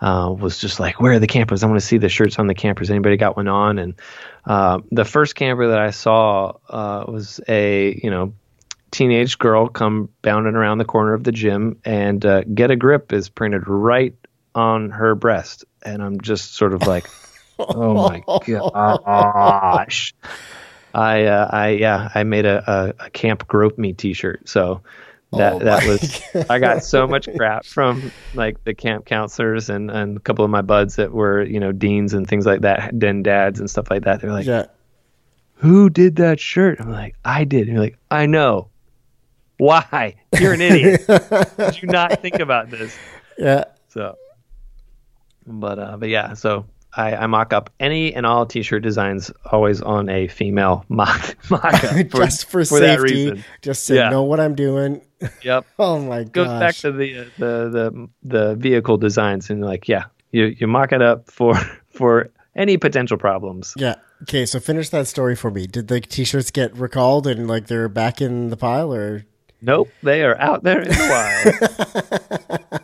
uh, 0.01 0.35
was 0.39 0.59
just 0.59 0.81
like, 0.81 1.01
where 1.01 1.13
are 1.13 1.19
the 1.19 1.27
campers? 1.27 1.63
I 1.63 1.67
want 1.67 1.81
to 1.81 1.87
see 1.87 1.99
the 1.99 2.09
shirts 2.09 2.39
on 2.39 2.47
the 2.47 2.55
campers. 2.55 2.91
Anybody 2.91 3.17
got 3.17 3.37
one 3.37 3.49
on? 3.49 3.79
And 3.79 3.95
uh, 4.47 4.81
the 4.91 5.05
first 5.05 5.35
camper 5.35 5.69
that 5.69 5.79
I 5.79 5.91
saw 5.91 6.55
uh, 6.69 7.05
was 7.07 7.41
a 7.47 7.99
you 8.03 8.11
know 8.11 8.33
teenage 8.91 9.39
girl 9.39 9.69
come 9.69 10.09
bounding 10.23 10.55
around 10.55 10.79
the 10.79 10.85
corner 10.85 11.15
of 11.15 11.25
the 11.25 11.33
gym, 11.33 11.81
and 11.85 12.25
uh, 12.25 12.43
"Get 12.45 12.71
a 12.71 12.77
Grip" 12.77 13.13
is 13.13 13.29
printed 13.29 13.65
right 13.67 14.15
on 14.55 14.91
her 14.91 15.15
breast, 15.15 15.65
and 15.83 16.03
I'm 16.03 16.21
just 16.21 16.55
sort 16.55 16.73
of 16.73 16.87
like, 16.87 17.07
oh 17.59 18.09
my 18.09 18.25
gosh. 18.47 20.15
I, 20.95 21.25
uh, 21.25 21.49
I, 21.51 21.69
yeah, 21.71 22.11
I 22.15 22.25
made 22.25 22.47
a, 22.47 22.95
a, 23.01 23.07
a 23.07 23.11
camp 23.11 23.47
grope 23.49 23.79
me 23.79 23.93
T-shirt. 23.93 24.49
So 24.49 24.83
that 25.33 25.53
Oh 25.55 25.59
that 25.61 25.87
was 25.87 26.23
I 26.51 26.59
got 26.59 26.83
so 26.83 27.07
much 27.15 27.29
crap 27.37 27.65
from 27.65 28.11
like 28.35 28.65
the 28.65 28.75
camp 28.75 29.05
counselors 29.07 29.71
and, 29.71 29.89
and 29.91 30.17
a 30.17 30.21
couple 30.21 30.45
of 30.45 30.51
my 30.51 30.63
buds 30.63 30.97
that 30.97 31.13
were 31.13 31.43
you 31.45 31.61
know 31.61 31.71
deans 31.71 32.15
and 32.15 32.27
things 32.27 32.47
like 32.47 32.63
that, 32.63 32.99
den 32.99 33.23
dads 33.23 33.61
and 33.61 33.71
stuff 33.71 33.91
like 33.91 34.03
that. 34.03 34.21
They're 34.21 34.33
like, 34.33 34.47
Yeah. 34.47 34.67
"Who 35.57 35.89
did 35.89 36.17
that 36.17 36.41
shirt?" 36.41 36.81
I'm 36.81 36.91
like, 36.91 37.15
"I 37.25 37.45
did." 37.45 37.69
And 37.69 37.71
you're 37.77 37.81
like, 37.85 37.97
"I 38.11 38.27
know." 38.27 38.69
Why? 39.59 40.17
You're 40.41 40.55
an 40.55 40.63
idiot. 40.63 41.07
did 41.07 41.83
you 41.83 41.89
not 41.89 42.21
think 42.23 42.41
about 42.41 42.71
this? 42.71 42.97
Yeah. 43.39 43.65
So, 43.89 44.19
but 45.47 45.79
uh, 45.79 45.97
but 45.97 46.11
yeah, 46.11 46.35
so 46.35 46.67
I, 46.95 47.15
I 47.17 47.27
mock 47.27 47.53
up 47.53 47.71
any 47.79 48.13
and 48.15 48.27
all 48.27 48.47
T-shirt 48.47 48.83
designs 48.83 49.31
always 49.53 49.81
on 49.81 50.09
a 50.09 50.27
female 50.29 50.85
mock 50.89 51.37
mock 51.51 51.73
just 52.15 52.47
for, 52.51 52.61
that 52.65 52.67
safety. 52.69 53.03
reason. 53.03 53.45
Just 53.63 53.87
to 53.89 53.95
Yeah. 53.95 54.09
know 54.11 54.23
what 54.25 54.41
I'm 54.41 54.55
doing. 54.55 55.01
Yep. 55.43 55.67
Oh 55.79 56.01
my 56.01 56.25
god. 56.25 56.33
goes 56.33 56.47
gosh. 56.49 56.61
back 56.61 56.75
to 56.77 56.93
the, 56.93 57.19
uh, 57.19 57.25
the 57.39 57.71
the 57.71 58.09
the 58.23 58.55
vehicle 58.57 58.97
designs 58.97 59.51
and 59.51 59.61
like 59.63 59.87
yeah 59.89 60.05
you 60.33 60.47
you 60.47 60.67
mock 60.67 60.93
it 60.93 61.03
up 61.03 61.31
for 61.31 61.55
for 61.91 62.31
any 62.57 62.77
potential 62.77 63.17
problems 63.19 63.75
yeah. 63.77 63.95
Okay, 64.23 64.45
so 64.45 64.61
finish 64.61 64.91
that 64.91 65.07
story 65.07 65.35
for 65.35 65.51
me. 65.51 65.67
Did 65.67 65.89
the 65.89 65.99
t-shirts 66.01 66.51
get 66.51 66.77
recalled 66.77 67.27
and 67.27 67.49
like 67.49 67.69
they're 67.69 67.89
back 67.89 68.21
in 68.21 68.51
the 68.51 68.57
pile 68.57 68.93
or 68.93 69.25
nope 69.63 69.89
they 70.03 70.23
are 70.25 70.39
out 70.41 70.63
there 70.63 70.81
in 70.83 70.89
the 70.89 71.81
wild 72.71 72.80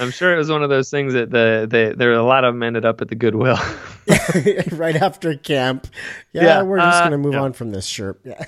i'm 0.00 0.10
sure 0.10 0.34
it 0.34 0.38
was 0.38 0.50
one 0.50 0.62
of 0.62 0.70
those 0.70 0.90
things 0.90 1.12
that 1.14 1.30
the, 1.30 1.66
the 1.68 1.94
there 1.96 2.08
were 2.10 2.14
a 2.14 2.22
lot 2.22 2.44
of 2.44 2.54
them 2.54 2.62
ended 2.62 2.84
up 2.84 3.00
at 3.00 3.08
the 3.08 3.14
goodwill 3.14 3.58
right 4.72 4.96
after 4.96 5.36
camp? 5.36 5.86
Yeah, 6.32 6.42
Yeah, 6.42 6.62
we're 6.62 6.78
just 6.78 7.00
uh, 7.00 7.04
gonna 7.04 7.18
move 7.18 7.34
yeah. 7.34 7.42
on 7.42 7.52
from 7.52 7.70
this 7.70 7.86
shirt. 7.86 8.20
Yeah. 8.24 8.44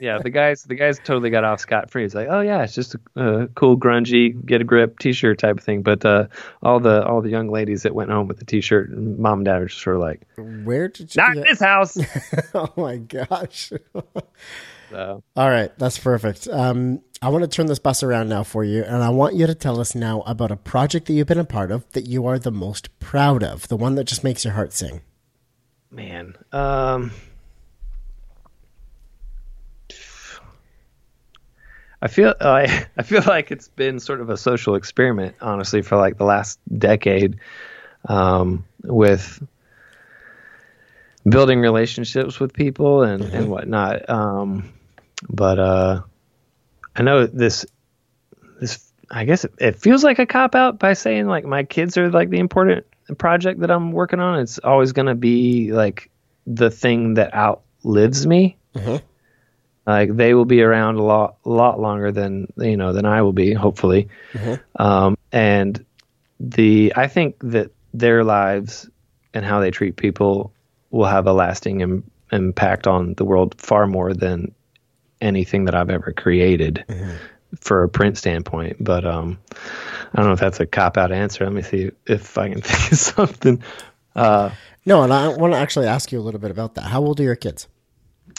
yeah 0.00 0.18
the 0.18 0.30
guys 0.30 0.62
the 0.64 0.74
guys 0.74 0.98
totally 0.98 1.28
got 1.28 1.44
off 1.44 1.60
scot-free 1.60 2.04
it's 2.04 2.14
like 2.14 2.26
oh 2.30 2.40
yeah 2.40 2.62
it's 2.62 2.74
just 2.74 2.94
a, 3.16 3.42
a 3.42 3.48
cool 3.48 3.78
grungy 3.78 4.34
get 4.46 4.62
a 4.62 4.64
grip 4.64 4.98
t-shirt 4.98 5.38
type 5.38 5.58
of 5.58 5.62
thing 5.62 5.82
but 5.82 6.02
uh 6.06 6.26
all 6.62 6.80
the 6.80 7.06
all 7.06 7.20
the 7.20 7.28
young 7.28 7.50
ladies 7.50 7.82
that 7.82 7.94
went 7.94 8.10
home 8.10 8.26
with 8.26 8.38
the 8.38 8.46
t-shirt 8.46 8.90
mom 8.90 9.40
and 9.40 9.44
dad 9.44 9.58
were 9.58 9.66
just 9.66 9.82
sort 9.82 9.96
of 9.96 10.02
like 10.02 10.26
Where 10.36 10.88
did 10.88 11.14
you 11.14 11.22
not 11.22 11.36
yeah. 11.36 11.42
this 11.42 11.60
house 11.60 11.98
Oh 12.54 12.72
my 12.76 12.96
gosh. 12.96 13.72
so 14.90 15.22
All 15.36 15.50
right, 15.50 15.76
that's 15.78 15.98
perfect. 15.98 16.48
Um, 16.48 17.02
I 17.24 17.28
want 17.28 17.42
to 17.42 17.48
turn 17.48 17.68
this 17.68 17.78
bus 17.78 18.02
around 18.02 18.28
now 18.28 18.42
for 18.42 18.64
you, 18.64 18.84
and 18.84 19.02
I 19.02 19.08
want 19.08 19.34
you 19.34 19.46
to 19.46 19.54
tell 19.54 19.80
us 19.80 19.94
now 19.94 20.20
about 20.26 20.50
a 20.50 20.56
project 20.56 21.06
that 21.06 21.14
you've 21.14 21.26
been 21.26 21.38
a 21.38 21.44
part 21.46 21.70
of 21.70 21.90
that 21.92 22.06
you 22.06 22.26
are 22.26 22.38
the 22.38 22.50
most 22.50 22.90
proud 23.00 23.42
of, 23.42 23.66
the 23.68 23.78
one 23.78 23.94
that 23.94 24.04
just 24.04 24.22
makes 24.22 24.44
your 24.44 24.52
heart 24.52 24.74
sing. 24.74 25.00
man 25.90 26.36
um 26.52 27.10
I 32.02 32.08
feel 32.08 32.34
I 32.42 32.86
I 32.98 33.02
feel 33.02 33.22
like 33.26 33.50
it's 33.50 33.68
been 33.68 34.00
sort 34.00 34.20
of 34.20 34.28
a 34.28 34.36
social 34.36 34.74
experiment, 34.74 35.34
honestly, 35.40 35.80
for 35.80 35.96
like 35.96 36.18
the 36.18 36.24
last 36.24 36.58
decade, 36.76 37.36
um, 38.06 38.66
with 38.82 39.42
building 41.26 41.60
relationships 41.60 42.38
with 42.38 42.52
people 42.52 43.02
and 43.02 43.22
and 43.22 43.50
whatnot. 43.50 44.10
Um, 44.10 44.74
but 45.30 45.58
uh, 45.58 46.02
I 46.96 47.02
know 47.02 47.26
this 47.26 47.66
this 48.60 48.92
I 49.10 49.24
guess 49.24 49.44
it, 49.44 49.52
it 49.58 49.76
feels 49.76 50.02
like 50.04 50.18
a 50.18 50.26
cop 50.26 50.54
out 50.54 50.78
by 50.78 50.94
saying 50.94 51.26
like 51.26 51.44
my 51.44 51.64
kids 51.64 51.96
are 51.98 52.10
like 52.10 52.30
the 52.30 52.38
important 52.38 52.86
project 53.18 53.60
that 53.60 53.70
I'm 53.70 53.92
working 53.92 54.20
on. 54.20 54.38
It's 54.40 54.58
always 54.58 54.92
going 54.92 55.06
to 55.06 55.14
be 55.14 55.72
like 55.72 56.10
the 56.46 56.70
thing 56.70 57.14
that 57.14 57.34
outlives 57.34 58.26
me. 58.26 58.56
Like 59.86 60.16
they 60.16 60.32
will 60.32 60.46
be 60.46 60.62
around 60.62 60.96
a 60.96 61.02
lot, 61.02 61.36
lot 61.44 61.78
longer 61.78 62.10
than 62.10 62.46
you 62.56 62.76
know 62.76 62.92
than 62.94 63.04
I 63.04 63.20
will 63.22 63.34
be, 63.34 63.52
hopefully. 63.52 64.08
Um, 64.76 65.18
and 65.32 65.84
the 66.40 66.92
I 66.96 67.06
think 67.06 67.36
that 67.40 67.70
their 67.92 68.24
lives 68.24 68.88
and 69.34 69.44
how 69.44 69.60
they 69.60 69.70
treat 69.70 69.96
people 69.96 70.52
will 70.90 71.06
have 71.06 71.26
a 71.26 71.32
lasting 71.32 71.80
Im- 71.82 72.10
impact 72.32 72.86
on 72.86 73.14
the 73.14 73.24
world 73.24 73.54
far 73.60 73.86
more 73.86 74.14
than 74.14 74.54
anything 75.20 75.64
that 75.66 75.74
I've 75.74 75.90
ever 75.90 76.12
created 76.12 76.84
for 77.60 77.82
a 77.84 77.88
print 77.88 78.18
standpoint. 78.18 78.76
But 78.80 79.04
um, 79.06 79.38
I 80.12 80.16
don't 80.18 80.26
know 80.26 80.32
if 80.32 80.40
that's 80.40 80.60
a 80.60 80.66
cop 80.66 80.96
out 80.96 81.12
answer. 81.12 81.44
Let 81.44 81.52
me 81.52 81.62
see 81.62 81.90
if 82.06 82.36
I 82.38 82.50
can 82.50 82.60
think 82.62 82.92
of 82.92 82.98
something. 82.98 83.62
Uh, 84.16 84.50
No, 84.86 85.02
and 85.02 85.12
I 85.12 85.28
want 85.28 85.52
to 85.54 85.58
actually 85.58 85.86
ask 85.86 86.12
you 86.12 86.20
a 86.20 86.22
little 86.22 86.40
bit 86.40 86.50
about 86.50 86.74
that. 86.74 86.82
How 86.82 87.00
old 87.00 87.20
are 87.20 87.24
your 87.24 87.36
kids? 87.36 87.68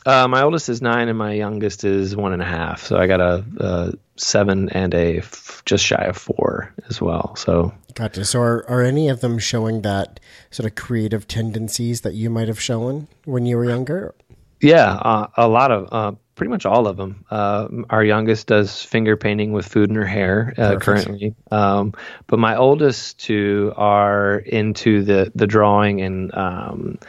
uh, 0.06 0.28
my 0.28 0.42
oldest 0.44 0.70
is 0.70 0.82
nine, 0.82 1.08
and 1.10 1.18
my 1.18 1.34
youngest 1.34 1.84
is 1.84 2.16
one 2.16 2.34
and 2.34 2.42
a 2.42 2.46
half. 2.46 2.84
So 2.84 2.98
I 2.98 3.08
got 3.08 3.20
a, 3.22 3.44
a 3.58 3.94
seven 4.18 4.70
and 4.70 4.94
a 4.94 5.18
f- 5.20 5.64
just 5.66 5.84
shy 5.84 6.04
of 6.04 6.16
four 6.18 6.74
as 6.90 7.02
well. 7.02 7.36
So 7.36 7.74
Gotcha. 7.96 8.26
So, 8.26 8.42
are, 8.42 8.70
are 8.70 8.82
any 8.84 9.08
of 9.10 9.22
them 9.22 9.40
showing 9.40 9.82
that 9.84 10.20
sort 10.52 10.68
of 10.70 10.76
creative 10.76 11.28
tendencies 11.28 12.02
that 12.02 12.14
you 12.14 12.30
might 12.30 12.48
have 12.50 12.60
shown 12.62 13.08
when 13.24 13.46
you 13.46 13.56
were 13.58 13.66
younger? 13.66 14.14
Yeah, 14.62 14.94
uh, 14.96 15.28
a 15.38 15.48
lot 15.48 15.72
of, 15.72 15.88
uh, 15.92 16.12
pretty 16.36 16.50
much 16.50 16.66
all 16.66 16.88
of 16.88 16.98
them. 16.98 17.26
Uh, 17.32 17.68
our 17.90 18.04
youngest 18.04 18.48
does 18.48 18.84
finger 18.84 19.18
painting 19.18 19.54
with 19.54 19.68
food 19.68 19.90
in 19.90 19.96
her 19.96 20.06
hair 20.06 20.54
uh, 20.58 20.78
currently, 20.78 21.34
um, 21.52 21.94
but 22.28 22.40
my 22.40 22.56
oldest 22.56 23.20
two 23.20 23.74
are 23.76 24.38
into 24.38 25.04
the 25.04 25.32
the 25.34 25.48
drawing 25.48 26.02
and 26.02 26.34
um, 26.36 27.00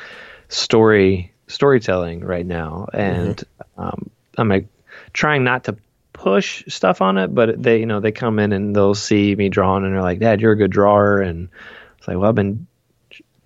story 0.48 1.32
storytelling 1.48 2.20
right 2.20 2.46
now, 2.46 2.88
and 2.92 3.42
um, 3.76 4.10
I'm 4.38 4.48
like 4.48 4.68
trying 5.12 5.44
not 5.44 5.64
to 5.64 5.76
push 6.12 6.64
stuff 6.68 7.02
on 7.02 7.18
it, 7.18 7.34
but 7.34 7.60
they 7.62 7.80
you 7.80 7.86
know 7.86 8.00
they 8.00 8.12
come 8.12 8.38
in 8.38 8.52
and 8.52 8.74
they'll 8.74 8.94
see 8.94 9.34
me 9.34 9.48
drawing 9.48 9.84
and 9.84 9.92
they're 9.92 10.02
like, 10.02 10.20
"Dad, 10.20 10.40
you're 10.40 10.52
a 10.52 10.56
good 10.56 10.70
drawer," 10.70 11.20
and 11.20 11.48
it's 11.98 12.08
like, 12.08 12.16
"Well, 12.16 12.28
I've 12.28 12.34
been." 12.34 12.66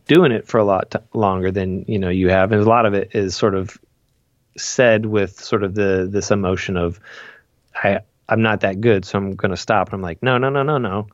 doing 0.07 0.33
it 0.33 0.45
for 0.45 0.59
a 0.59 0.65
lot 0.65 0.91
t- 0.91 0.99
longer 1.15 1.53
than 1.53 1.85
you 1.87 1.97
know 1.97 2.09
you 2.09 2.29
have. 2.29 2.51
And 2.51 2.61
a 2.61 2.69
lot 2.69 2.85
of 2.85 2.95
it 2.95 3.15
is 3.15 3.37
sort 3.37 3.55
of 3.55 3.79
said 4.57 5.07
with 5.07 5.39
sort 5.39 5.63
of 5.63 5.75
the 5.75 6.09
this 6.11 6.31
emotion 6.31 6.77
of 6.77 7.01
I 7.75 8.01
I'm 8.29 8.43
not 8.43 8.61
that 8.61 8.81
good, 8.81 9.05
so 9.05 9.19
I'm 9.19 9.35
going 9.35 9.51
to 9.51 9.57
stop. 9.57 9.89
And 9.89 9.95
I'm 9.95 10.03
like, 10.03 10.23
no, 10.23 10.39
no, 10.39 10.49
no, 10.49 10.63
no, 10.63 10.79
no. 10.79 11.09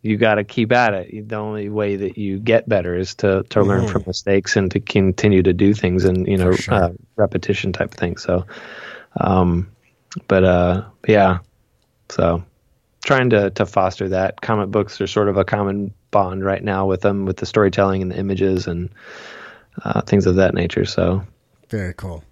You 0.00 0.16
got 0.16 0.36
to 0.36 0.44
keep 0.44 0.72
at 0.72 0.94
it. 0.94 1.28
The 1.28 1.36
only 1.36 1.68
way 1.68 1.94
that 1.96 2.18
you 2.18 2.38
get 2.38 2.68
better 2.68 2.96
is 2.96 3.14
to 3.16 3.44
to 3.50 3.62
learn 3.62 3.86
from 3.86 4.02
mistakes 4.06 4.56
and 4.56 4.70
to 4.72 4.80
continue 4.80 5.42
to 5.44 5.52
do 5.52 5.74
things 5.74 6.04
and 6.04 6.26
you 6.26 6.36
know 6.36 6.52
sure. 6.52 6.74
uh, 6.74 6.88
repetition 7.16 7.72
type 7.72 7.92
of 7.92 7.98
thing. 7.98 8.16
So, 8.16 8.44
um, 9.20 9.70
but 10.26 10.42
uh, 10.42 10.84
yeah, 11.06 11.38
so 12.08 12.42
trying 13.04 13.30
to 13.30 13.50
to 13.50 13.64
foster 13.64 14.08
that. 14.08 14.40
Comic 14.40 14.70
books 14.70 15.00
are 15.00 15.06
sort 15.06 15.28
of 15.28 15.36
a 15.36 15.44
common 15.44 15.94
bond 16.10 16.44
right 16.44 16.64
now 16.64 16.84
with 16.86 17.02
them, 17.02 17.24
with 17.24 17.36
the 17.36 17.46
storytelling 17.46 18.02
and 18.02 18.10
the 18.10 18.18
images 18.18 18.66
and 18.66 18.90
uh, 19.84 20.00
things 20.00 20.26
of 20.26 20.36
that 20.36 20.54
nature. 20.54 20.84
So. 20.84 21.24
Very 21.68 21.94
cool. 21.94 22.22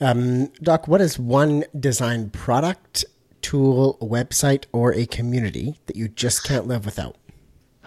Um, 0.00 0.46
Doc, 0.62 0.88
what 0.88 1.00
is 1.00 1.18
one 1.18 1.64
design 1.78 2.30
product, 2.30 3.04
tool, 3.42 3.96
website, 4.00 4.64
or 4.72 4.92
a 4.94 5.06
community 5.06 5.78
that 5.86 5.96
you 5.96 6.08
just 6.08 6.44
can't 6.44 6.66
live 6.66 6.84
without? 6.84 7.16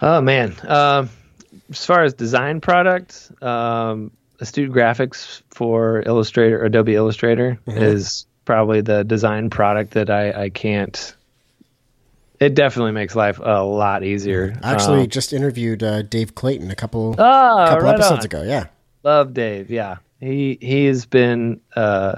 Oh 0.00 0.20
man, 0.20 0.54
um, 0.66 1.10
as 1.70 1.84
far 1.84 2.04
as 2.04 2.14
design 2.14 2.60
product, 2.60 3.30
um, 3.42 4.12
Astute 4.40 4.70
Graphics 4.70 5.42
for 5.50 6.02
Illustrator, 6.06 6.64
Adobe 6.64 6.94
Illustrator, 6.94 7.58
is 7.66 8.26
probably 8.44 8.80
the 8.80 9.04
design 9.04 9.50
product 9.50 9.92
that 9.92 10.08
I, 10.08 10.44
I 10.44 10.48
can't 10.50 11.14
it 12.40 12.54
definitely 12.54 12.92
makes 12.92 13.16
life 13.16 13.40
a 13.42 13.64
lot 13.64 14.04
easier. 14.04 14.56
I 14.62 14.72
actually 14.72 15.02
Um, 15.02 15.08
just 15.08 15.32
interviewed 15.32 15.82
uh, 15.82 16.02
Dave 16.02 16.34
Clayton 16.34 16.70
a 16.70 16.76
couple 16.76 17.16
oh, 17.18 17.64
couple 17.68 17.84
right 17.84 17.94
episodes 17.94 18.20
on. 18.20 18.24
ago. 18.26 18.42
Yeah. 18.44 18.66
Love 19.02 19.34
Dave. 19.34 19.70
Yeah, 19.70 19.96
he 20.20 20.58
he 20.60 20.86
has 20.86 21.06
been, 21.06 21.60
uh, 21.76 22.16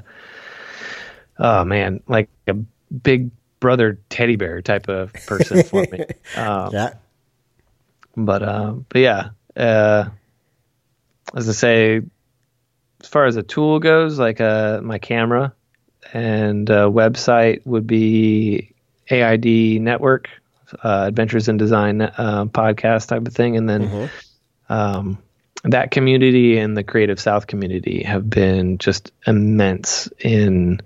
oh 1.38 1.64
man, 1.64 2.02
like 2.07 2.28
a 2.47 2.54
big 2.54 3.30
brother 3.61 3.99
teddy 4.09 4.37
bear 4.37 4.62
type 4.62 4.88
of 4.88 5.12
person 5.26 5.62
for 5.62 5.87
me. 5.90 6.04
Um, 6.37 6.71
Yeah. 6.73 6.90
but 8.16 8.42
um, 8.42 8.87
but 8.88 9.00
yeah, 9.00 9.30
uh, 9.57 10.09
as 11.35 11.49
I 11.49 11.52
say, 11.52 12.00
as 13.00 13.09
far 13.09 13.26
as 13.26 13.37
a 13.37 13.42
tool 13.42 13.80
goes, 13.80 14.19
like 14.19 14.40
uh, 14.40 14.80
my 14.83 14.99
camera 14.99 15.52
and 16.12 16.71
uh, 16.71 16.87
website 16.87 17.66
would 17.66 17.87
be 17.87 18.73
AID 19.11 19.80
Network, 19.83 20.28
uh, 20.85 21.04
Adventures 21.09 21.49
in 21.49 21.57
Design 21.57 22.00
uh, 22.00 22.45
podcast 22.47 23.09
type 23.09 23.26
of 23.26 23.35
thing, 23.35 23.57
and 23.57 23.69
then 23.69 23.83
um, 24.69 25.19
that 25.64 25.90
community 25.90 26.59
and 26.59 26.76
the 26.76 26.85
Creative 26.85 27.21
South 27.21 27.47
community 27.47 28.02
have 28.05 28.29
been 28.29 28.79
just 28.79 29.12
immense 29.26 30.09
in. 30.19 30.81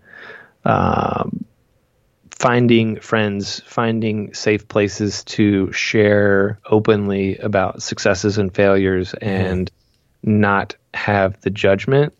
Um, 0.64 1.44
finding 2.30 3.00
friends, 3.00 3.60
finding 3.60 4.34
safe 4.34 4.66
places 4.68 5.24
to 5.24 5.72
share 5.72 6.58
openly 6.66 7.38
about 7.38 7.82
successes 7.82 8.38
and 8.38 8.54
failures 8.54 9.14
and 9.14 9.70
not 10.22 10.76
have 10.92 11.40
the 11.42 11.50
judgment 11.50 12.12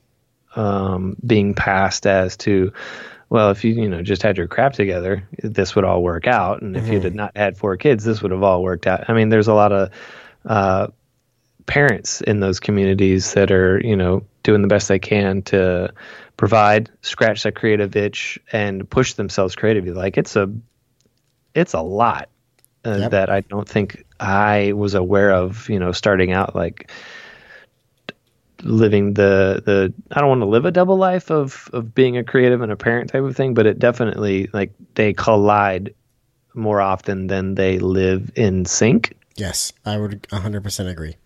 um, 0.56 1.16
being 1.26 1.52
passed 1.52 2.06
as 2.06 2.36
to, 2.38 2.72
well, 3.28 3.50
if 3.50 3.64
you, 3.64 3.74
you 3.74 3.88
know, 3.88 4.02
just 4.02 4.22
had 4.22 4.38
your 4.38 4.46
crap 4.46 4.72
together, 4.72 5.28
this 5.42 5.74
would 5.74 5.84
all 5.84 6.02
work 6.02 6.26
out. 6.26 6.62
And 6.62 6.76
if 6.76 6.88
you 6.88 7.00
had 7.00 7.14
not 7.14 7.36
had 7.36 7.58
four 7.58 7.76
kids, 7.76 8.04
this 8.04 8.22
would 8.22 8.30
have 8.30 8.42
all 8.42 8.62
worked 8.62 8.86
out. 8.86 9.10
I 9.10 9.14
mean, 9.14 9.28
there's 9.30 9.48
a 9.48 9.54
lot 9.54 9.72
of, 9.72 9.90
uh, 10.46 10.86
parents 11.66 12.20
in 12.22 12.40
those 12.40 12.60
communities 12.60 13.32
that 13.34 13.50
are 13.50 13.80
you 13.84 13.96
know 13.96 14.22
doing 14.42 14.62
the 14.62 14.68
best 14.68 14.88
they 14.88 14.98
can 14.98 15.40
to 15.42 15.92
provide 16.36 16.90
scratch 17.02 17.42
that 17.42 17.54
creative 17.54 17.96
itch 17.96 18.38
and 18.52 18.88
push 18.90 19.14
themselves 19.14 19.56
creatively 19.56 19.92
like 19.92 20.18
it's 20.18 20.36
a 20.36 20.50
it's 21.54 21.72
a 21.72 21.80
lot 21.80 22.28
uh, 22.84 22.96
Yep. 22.98 23.10
that 23.12 23.30
i 23.30 23.40
don't 23.40 23.68
think 23.68 24.04
i 24.20 24.72
was 24.72 24.94
aware 24.94 25.30
of 25.32 25.68
you 25.70 25.78
know 25.78 25.92
starting 25.92 26.32
out 26.32 26.54
like 26.54 26.90
living 28.62 29.14
the 29.14 29.62
the 29.64 29.92
i 30.12 30.20
don't 30.20 30.28
want 30.28 30.40
to 30.40 30.46
live 30.46 30.64
a 30.64 30.70
double 30.70 30.96
life 30.96 31.30
of 31.30 31.68
of 31.72 31.94
being 31.94 32.16
a 32.16 32.24
creative 32.24 32.60
and 32.62 32.72
a 32.72 32.76
parent 32.76 33.10
type 33.10 33.22
of 33.22 33.36
thing 33.36 33.54
but 33.54 33.66
it 33.66 33.78
definitely 33.78 34.48
like 34.52 34.72
they 34.94 35.12
collide 35.12 35.94
more 36.54 36.80
often 36.80 37.26
than 37.26 37.54
they 37.54 37.78
live 37.78 38.30
in 38.36 38.64
sync 38.64 39.16
Yes, 39.36 39.72
I 39.84 39.98
would 39.98 40.22
100% 40.30 40.88
agree. 40.88 41.16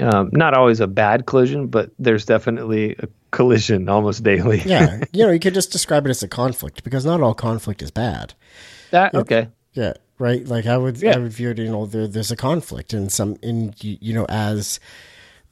Um, 0.00 0.30
not 0.32 0.54
always 0.54 0.80
a 0.80 0.86
bad 0.86 1.26
collision, 1.26 1.68
but 1.68 1.90
there's 1.98 2.24
definitely 2.26 2.94
a 2.98 3.08
collision 3.30 3.88
almost 3.88 4.22
daily. 4.22 4.60
Yeah, 4.64 5.02
you 5.12 5.24
know, 5.26 5.32
you 5.32 5.40
could 5.40 5.54
just 5.54 5.72
describe 5.72 6.06
it 6.06 6.10
as 6.10 6.22
a 6.22 6.28
conflict 6.28 6.84
because 6.84 7.04
not 7.06 7.20
all 7.20 7.34
conflict 7.34 7.82
is 7.82 7.90
bad. 7.90 8.34
that 8.90 9.14
okay. 9.14 9.48
Yeah, 9.72 9.94
right. 10.18 10.44
Like 10.46 10.66
I 10.66 10.76
would, 10.76 11.00
Yeah. 11.00 11.14
I 11.16 11.18
would 11.18 11.32
view 11.32 11.50
it. 11.50 11.58
You 11.58 11.70
know, 11.70 11.86
there, 11.86 12.06
there's 12.08 12.30
a 12.30 12.36
conflict 12.36 12.92
in 12.92 13.08
some, 13.08 13.36
in 13.42 13.74
you 13.80 13.96
you 14.00 14.14
know, 14.14 14.26
as 14.28 14.80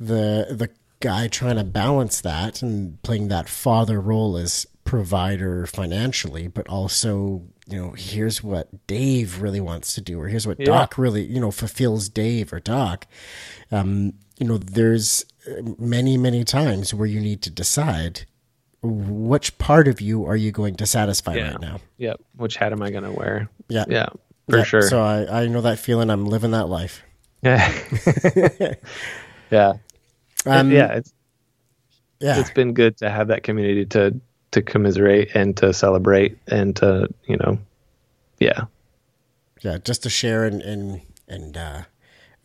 the 0.00 0.46
the 0.50 0.68
guy 1.00 1.28
trying 1.28 1.56
to 1.56 1.64
balance 1.64 2.20
that 2.22 2.62
and 2.62 3.00
playing 3.02 3.28
that 3.28 3.48
father 3.48 4.00
role 4.00 4.36
as 4.36 4.66
provider 4.84 5.66
financially, 5.66 6.48
but 6.48 6.66
also, 6.68 7.42
you 7.68 7.76
know, 7.76 7.90
here's 7.96 8.42
what 8.42 8.86
Dave 8.86 9.42
really 9.42 9.60
wants 9.60 9.94
to 9.94 10.00
do, 10.00 10.20
or 10.20 10.28
here's 10.28 10.46
what 10.46 10.58
Yeah. 10.58 10.66
Doc 10.66 10.96
really, 10.96 11.24
you 11.24 11.40
know, 11.40 11.50
fulfills 11.50 12.08
Dave 12.08 12.52
or 12.52 12.60
Doc. 12.60 13.06
Um, 13.70 14.14
you 14.38 14.46
know, 14.46 14.58
there's 14.58 15.24
uh, 15.48 15.62
many, 15.78 16.16
many 16.18 16.44
times 16.44 16.92
where 16.94 17.06
you 17.06 17.20
need 17.20 17.42
to 17.42 17.50
decide 17.50 18.26
which 18.82 19.56
part 19.58 19.88
of 19.88 20.00
you 20.00 20.24
are 20.26 20.36
you 20.36 20.52
going 20.52 20.74
to 20.76 20.86
satisfy 20.86 21.34
Yeah. 21.36 21.50
right 21.52 21.60
now. 21.60 21.80
Yep. 21.98 22.20
Which 22.36 22.56
hat 22.56 22.72
am 22.72 22.82
I 22.82 22.90
going 22.90 23.04
to 23.04 23.12
wear? 23.12 23.48
Yeah. 23.68 23.84
Yeah, 23.88 24.08
for 24.48 24.58
Yeah, 24.58 24.64
sure. 24.64 24.82
So 24.82 25.02
I, 25.02 25.42
I 25.42 25.46
know 25.46 25.62
that 25.62 25.78
feeling. 25.78 26.10
I'm 26.10 26.26
living 26.26 26.50
that 26.52 26.68
life. 26.68 27.02
yeah. 27.42 27.72
yeah. 29.50 29.72
Um, 30.44 30.70
yeah. 30.70 30.92
It's 30.94 31.12
yeah, 32.20 32.40
it's 32.40 32.50
been 32.50 32.72
good 32.72 32.96
to 32.98 33.10
have 33.10 33.28
that 33.28 33.42
community 33.42 33.84
to 33.86 34.18
to 34.52 34.62
commiserate 34.62 35.32
and 35.34 35.56
to 35.58 35.72
celebrate 35.74 36.38
and 36.46 36.74
to 36.76 37.08
you 37.26 37.36
know, 37.36 37.58
yeah, 38.40 38.64
yeah. 39.60 39.76
Just 39.84 40.02
to 40.04 40.10
share 40.10 40.44
and 40.44 40.62
and 40.62 41.02
and 41.28 41.56
uh, 41.56 41.82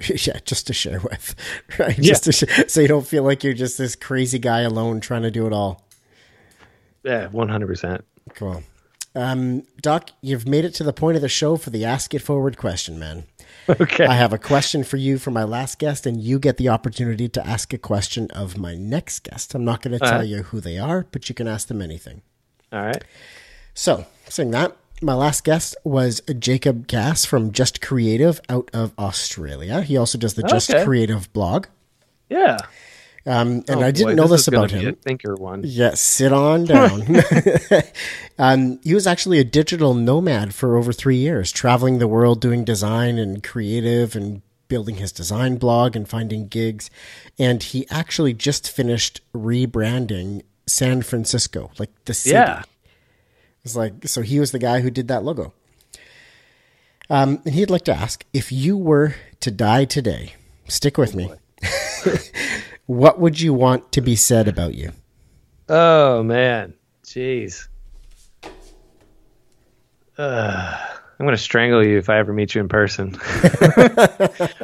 yeah, 0.26 0.40
just 0.46 0.68
to 0.68 0.74
share 0.74 1.00
with, 1.00 1.36
right? 1.80 2.00
Just 2.00 2.26
to 2.26 2.70
so 2.70 2.82
you 2.82 2.88
don't 2.88 3.08
feel 3.08 3.24
like 3.24 3.44
you're 3.44 3.54
just 3.54 3.78
this 3.78 3.96
crazy 3.96 4.40
guy 4.40 4.62
alone 4.62 5.00
trying 5.00 5.24
to 5.24 5.32
do 5.32 5.46
it 5.48 5.54
all. 5.54 5.86
yeah, 7.04 7.28
one 7.28 7.50
hundred 7.50 7.68
percent. 7.68 8.06
Cool. 8.36 8.64
Um, 9.14 9.64
Doc, 9.82 10.12
you've 10.22 10.48
made 10.48 10.64
it 10.64 10.74
to 10.76 10.84
the 10.84 10.94
point 10.94 11.18
of 11.18 11.22
the 11.22 11.30
show 11.30 11.58
for 11.58 11.70
the 11.70 11.84
Ask 11.84 12.14
It 12.14 12.20
Forward 12.20 12.58
question, 12.58 12.98
man. 12.98 13.26
Okay. 13.70 14.06
I 14.06 14.14
have 14.14 14.32
a 14.32 14.38
question 14.38 14.84
for 14.84 14.98
you 14.98 15.18
for 15.18 15.32
my 15.32 15.44
last 15.44 15.80
guest, 15.80 16.06
and 16.06 16.22
you 16.22 16.40
get 16.40 16.58
the 16.58 16.70
opportunity 16.70 17.28
to 17.30 17.46
ask 17.46 17.74
a 17.74 17.78
question 17.78 18.28
of 18.32 18.58
my 18.58 18.76
next 18.76 19.20
guest. 19.20 19.54
I'm 19.54 19.66
not 19.66 19.82
going 19.82 19.92
to 19.92 20.00
tell 20.00 20.20
right. 20.20 20.28
you 20.28 20.44
who 20.44 20.62
they 20.62 20.78
are, 20.78 21.06
but 21.12 21.28
you 21.28 21.36
can 21.36 21.48
ask 21.48 21.68
them 21.68 21.82
anything. 21.82 22.22
All 22.72 22.82
right. 22.82 23.04
So, 23.74 24.06
saying 24.30 24.52
that, 24.52 24.78
my 25.02 25.14
last 25.14 25.44
guest 25.44 25.76
was 25.84 26.22
Jacob 26.40 26.88
Cass 26.88 27.26
from 27.26 27.52
Just 27.52 27.82
Creative 27.82 28.40
out 28.50 28.70
of 28.74 28.94
Australia. 29.00 29.82
He 29.82 29.98
also 29.98 30.18
does 30.18 30.36
the 30.36 30.44
Just 30.44 30.72
Creative 30.84 31.32
blog. 31.34 31.68
Yeah. 32.30 32.58
Um, 33.26 33.64
and 33.68 33.70
Oh, 33.70 33.82
I 33.82 33.92
didn't 33.92 34.14
boy, 34.14 34.16
know 34.16 34.28
this 34.28 34.46
this 34.46 34.48
about 34.48 34.72
him. 34.72 34.96
Thinker 34.96 35.36
one. 35.36 35.62
Yeah, 35.64 35.94
sit 35.94 36.34
on 36.34 36.66
down. 36.66 37.04
um, 38.40 38.80
he 38.84 38.94
was 38.96 39.06
actually 39.06 39.40
a 39.40 39.44
digital 39.44 39.94
nomad 39.94 40.56
for 40.56 40.78
over 40.78 40.92
three 40.92 41.18
years, 41.18 41.52
traveling 41.52 42.00
the 42.00 42.08
world 42.08 42.42
doing 42.42 42.64
design 42.64 43.20
and 43.20 43.44
creative 43.44 44.16
and 44.16 44.42
building 44.70 44.96
his 44.96 45.12
design 45.12 45.58
blog 45.58 45.96
and 45.96 46.08
finding 46.10 46.48
gigs. 46.48 46.90
And 47.38 47.62
he 47.62 47.86
actually 47.90 48.34
just 48.34 48.72
finished 48.72 49.22
rebranding 49.36 50.42
San 50.66 51.02
Francisco, 51.02 51.70
like 51.78 51.90
the 52.06 52.14
city. 52.14 52.34
Yeah. 52.34 52.64
It's 53.64 53.76
like 53.76 54.08
so 54.08 54.22
he 54.22 54.40
was 54.40 54.52
the 54.52 54.60
guy 54.60 54.82
who 54.82 54.90
did 54.90 55.08
that 55.10 55.24
logo. 55.24 55.54
Um, 57.10 57.42
and 57.46 57.54
he'd 57.54 57.70
like 57.70 57.84
to 57.86 57.94
ask 57.94 58.26
if 58.34 58.52
you 58.52 58.78
were 58.78 59.16
to 59.42 59.52
die 59.52 59.86
today, 59.86 60.36
stick 60.68 60.98
with 60.98 61.14
me. 61.14 61.30
what 62.86 63.20
would 63.20 63.40
you 63.40 63.54
want 63.54 63.92
to 63.92 64.02
be 64.02 64.16
said 64.16 64.48
about 64.48 64.74
you? 64.76 64.92
Oh 65.68 66.24
man, 66.24 66.74
jeez. 67.04 67.68
Uh, 70.18 70.78
I'm 71.20 71.26
gonna 71.26 71.38
strangle 71.38 71.86
you 71.86 71.98
if 71.98 72.10
I 72.10 72.18
ever 72.18 72.34
meet 72.34 72.56
you 72.56 72.62
in 72.62 72.70
person. 72.70 73.16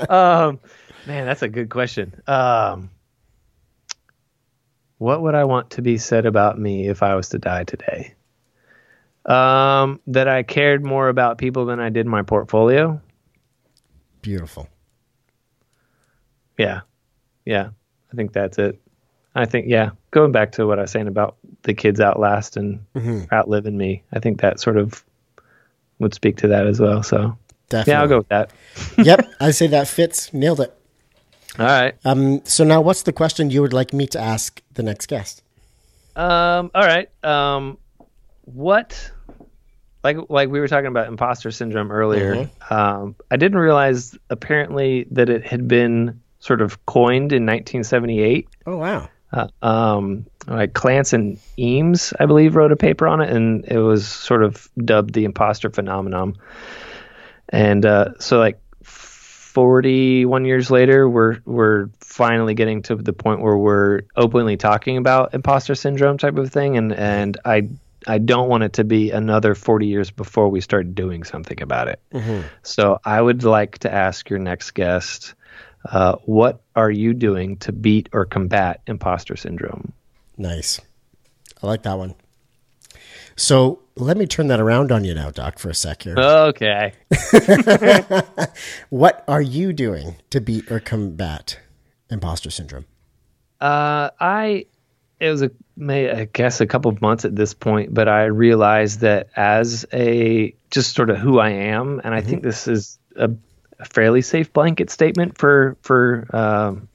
um, 0.09 0.59
man, 1.05 1.25
that's 1.25 1.41
a 1.41 1.49
good 1.49 1.69
question. 1.69 2.21
Um, 2.27 2.89
what 4.97 5.21
would 5.21 5.35
I 5.35 5.43
want 5.43 5.71
to 5.71 5.81
be 5.81 5.97
said 5.97 6.25
about 6.25 6.57
me 6.57 6.87
if 6.87 7.03
I 7.03 7.15
was 7.15 7.29
to 7.29 7.39
die 7.39 7.63
today? 7.63 8.15
Um, 9.27 9.99
that 10.07 10.27
I 10.29 10.43
cared 10.43 10.85
more 10.85 11.09
about 11.09 11.37
people 11.37 11.65
than 11.65 11.79
I 11.81 11.89
did 11.89 12.05
my 12.05 12.21
portfolio. 12.21 13.01
Beautiful. 14.21 14.69
Yeah, 16.57 16.81
yeah, 17.45 17.69
I 18.11 18.15
think 18.15 18.33
that's 18.33 18.57
it. 18.57 18.79
I 19.35 19.45
think 19.45 19.67
yeah, 19.67 19.91
going 20.11 20.31
back 20.31 20.53
to 20.53 20.65
what 20.65 20.79
I 20.79 20.83
was 20.83 20.91
saying 20.91 21.07
about 21.07 21.37
the 21.63 21.73
kids 21.73 21.99
outlast 21.99 22.57
and 22.57 22.83
outliving 23.31 23.77
me, 23.77 24.03
I 24.13 24.19
think 24.19 24.41
that 24.41 24.59
sort 24.59 24.77
of 24.77 25.03
would 25.99 26.13
speak 26.13 26.37
to 26.37 26.47
that 26.47 26.65
as 26.65 26.79
well. 26.79 27.03
So 27.03 27.37
Definitely. 27.69 27.93
yeah, 27.93 28.01
I'll 28.01 28.07
go 28.07 28.17
with 28.19 28.29
that. 28.29 28.51
yep, 28.97 29.29
I 29.39 29.51
say 29.51 29.67
that 29.67 29.87
fits. 29.87 30.33
Nailed 30.33 30.61
it. 30.61 30.73
All 31.59 31.65
right. 31.65 31.95
Um, 32.05 32.41
so 32.45 32.63
now, 32.63 32.81
what's 32.81 33.03
the 33.03 33.13
question 33.13 33.49
you 33.49 33.61
would 33.61 33.73
like 33.73 33.93
me 33.93 34.07
to 34.07 34.19
ask 34.19 34.61
the 34.73 34.83
next 34.83 35.07
guest? 35.07 35.43
Um. 36.15 36.71
All 36.73 36.85
right. 36.85 37.09
Um. 37.23 37.77
What? 38.45 39.11
Like 40.07 40.29
like 40.29 40.49
we 40.49 40.61
were 40.61 40.69
talking 40.69 40.87
about 40.87 41.07
imposter 41.09 41.51
syndrome 41.51 41.91
earlier. 41.91 42.49
Um. 42.69 43.15
I 43.29 43.35
didn't 43.35 43.57
realize 43.57 44.17
apparently 44.29 45.05
that 45.11 45.29
it 45.29 45.45
had 45.45 45.67
been 45.67 46.21
sort 46.39 46.61
of 46.61 46.85
coined 46.85 47.33
in 47.33 47.45
1978. 47.45 48.47
Oh 48.65 48.77
wow. 48.77 49.09
uh, 49.33 49.47
um, 49.61 50.25
like 50.47 50.71
Clance 50.71 51.11
and 51.11 51.37
Eames, 51.59 52.13
I 52.19 52.25
believe, 52.25 52.55
wrote 52.55 52.71
a 52.71 52.77
paper 52.77 53.05
on 53.05 53.19
it, 53.19 53.29
and 53.29 53.65
it 53.65 53.79
was 53.79 54.07
sort 54.07 54.43
of 54.43 54.69
dubbed 54.77 55.13
the 55.13 55.25
imposter 55.25 55.69
phenomenon. 55.69 56.37
And 57.49 57.85
uh, 57.85 58.17
so, 58.19 58.39
like, 58.39 58.59
41 58.83 60.45
years 60.45 60.71
later, 60.71 61.09
we're 61.09 61.39
we're 61.43 61.89
finally 61.99 62.53
getting 62.53 62.81
to 62.83 62.95
the 62.95 63.13
point 63.13 63.41
where 63.41 63.57
we're 63.57 64.03
openly 64.15 64.55
talking 64.55 64.95
about 64.95 65.33
imposter 65.33 65.75
syndrome 65.75 66.17
type 66.17 66.37
of 66.37 66.49
thing, 66.51 66.77
and 66.77 66.93
and 66.93 67.37
I 67.43 67.67
I 68.07 68.17
don't 68.17 68.47
want 68.47 68.63
it 68.63 68.73
to 68.73 68.83
be 68.83 69.11
another 69.11 69.53
40 69.53 69.85
years 69.85 70.09
before 70.09 70.47
we 70.49 70.61
start 70.61 70.95
doing 70.95 71.23
something 71.23 71.61
about 71.61 71.89
it. 71.89 71.99
So 72.63 72.99
I 73.03 73.21
would 73.21 73.43
like 73.43 73.79
to 73.79 73.93
ask 73.93 74.29
your 74.29 74.39
next 74.39 74.71
guest, 74.71 75.35
uh, 75.91 76.15
what 76.25 76.61
are 76.75 76.89
you 76.89 77.13
doing 77.13 77.57
to 77.57 77.71
beat 77.71 78.09
or 78.13 78.25
combat 78.25 78.81
imposter 78.87 79.35
syndrome? 79.35 79.91
Nice. 80.37 80.79
I 81.61 81.67
like 81.67 81.83
that 81.83 81.97
one. 81.97 82.15
So 83.35 83.79
let 83.95 84.17
me 84.17 84.25
turn 84.25 84.47
that 84.47 84.59
around 84.59 84.91
on 84.91 85.03
you 85.03 85.13
now, 85.13 85.29
Doc, 85.29 85.59
for 85.59 85.69
a 85.69 85.75
sec 85.75 86.03
here. 86.03 86.17
Okay. 86.17 86.93
What 88.89 89.23
are 89.27 89.41
you 89.41 89.73
doing 89.73 90.15
to 90.29 90.39
beat 90.41 90.71
or 90.71 90.79
combat 90.79 91.59
imposter 92.09 92.49
syndrome? 92.49 92.85
Uh, 93.59 94.09
I 94.19 94.65
it 95.19 95.29
was 95.29 95.41
a 95.41 95.51
may 95.75 96.11
I 96.11 96.25
guess 96.25 96.61
a 96.61 96.67
couple 96.67 96.91
of 96.91 97.01
months 97.01 97.25
at 97.25 97.35
this 97.35 97.53
point, 97.53 97.93
but 97.93 98.07
I 98.07 98.25
realized 98.25 99.01
that 99.01 99.29
as 99.35 99.85
a 99.93 100.55
just 100.69 100.95
sort 100.95 101.09
of 101.09 101.17
who 101.17 101.39
I 101.39 101.49
am, 101.49 102.01
and 102.03 102.13
I 102.13 102.19
mm-hmm. 102.19 102.29
think 102.29 102.43
this 102.43 102.67
is 102.67 102.99
a, 103.15 103.31
a 103.79 103.85
fairly 103.85 104.21
safe 104.21 104.53
blanket 104.53 104.89
statement 104.89 105.37
for 105.37 105.77
for 105.81 106.27
um, 106.35 106.87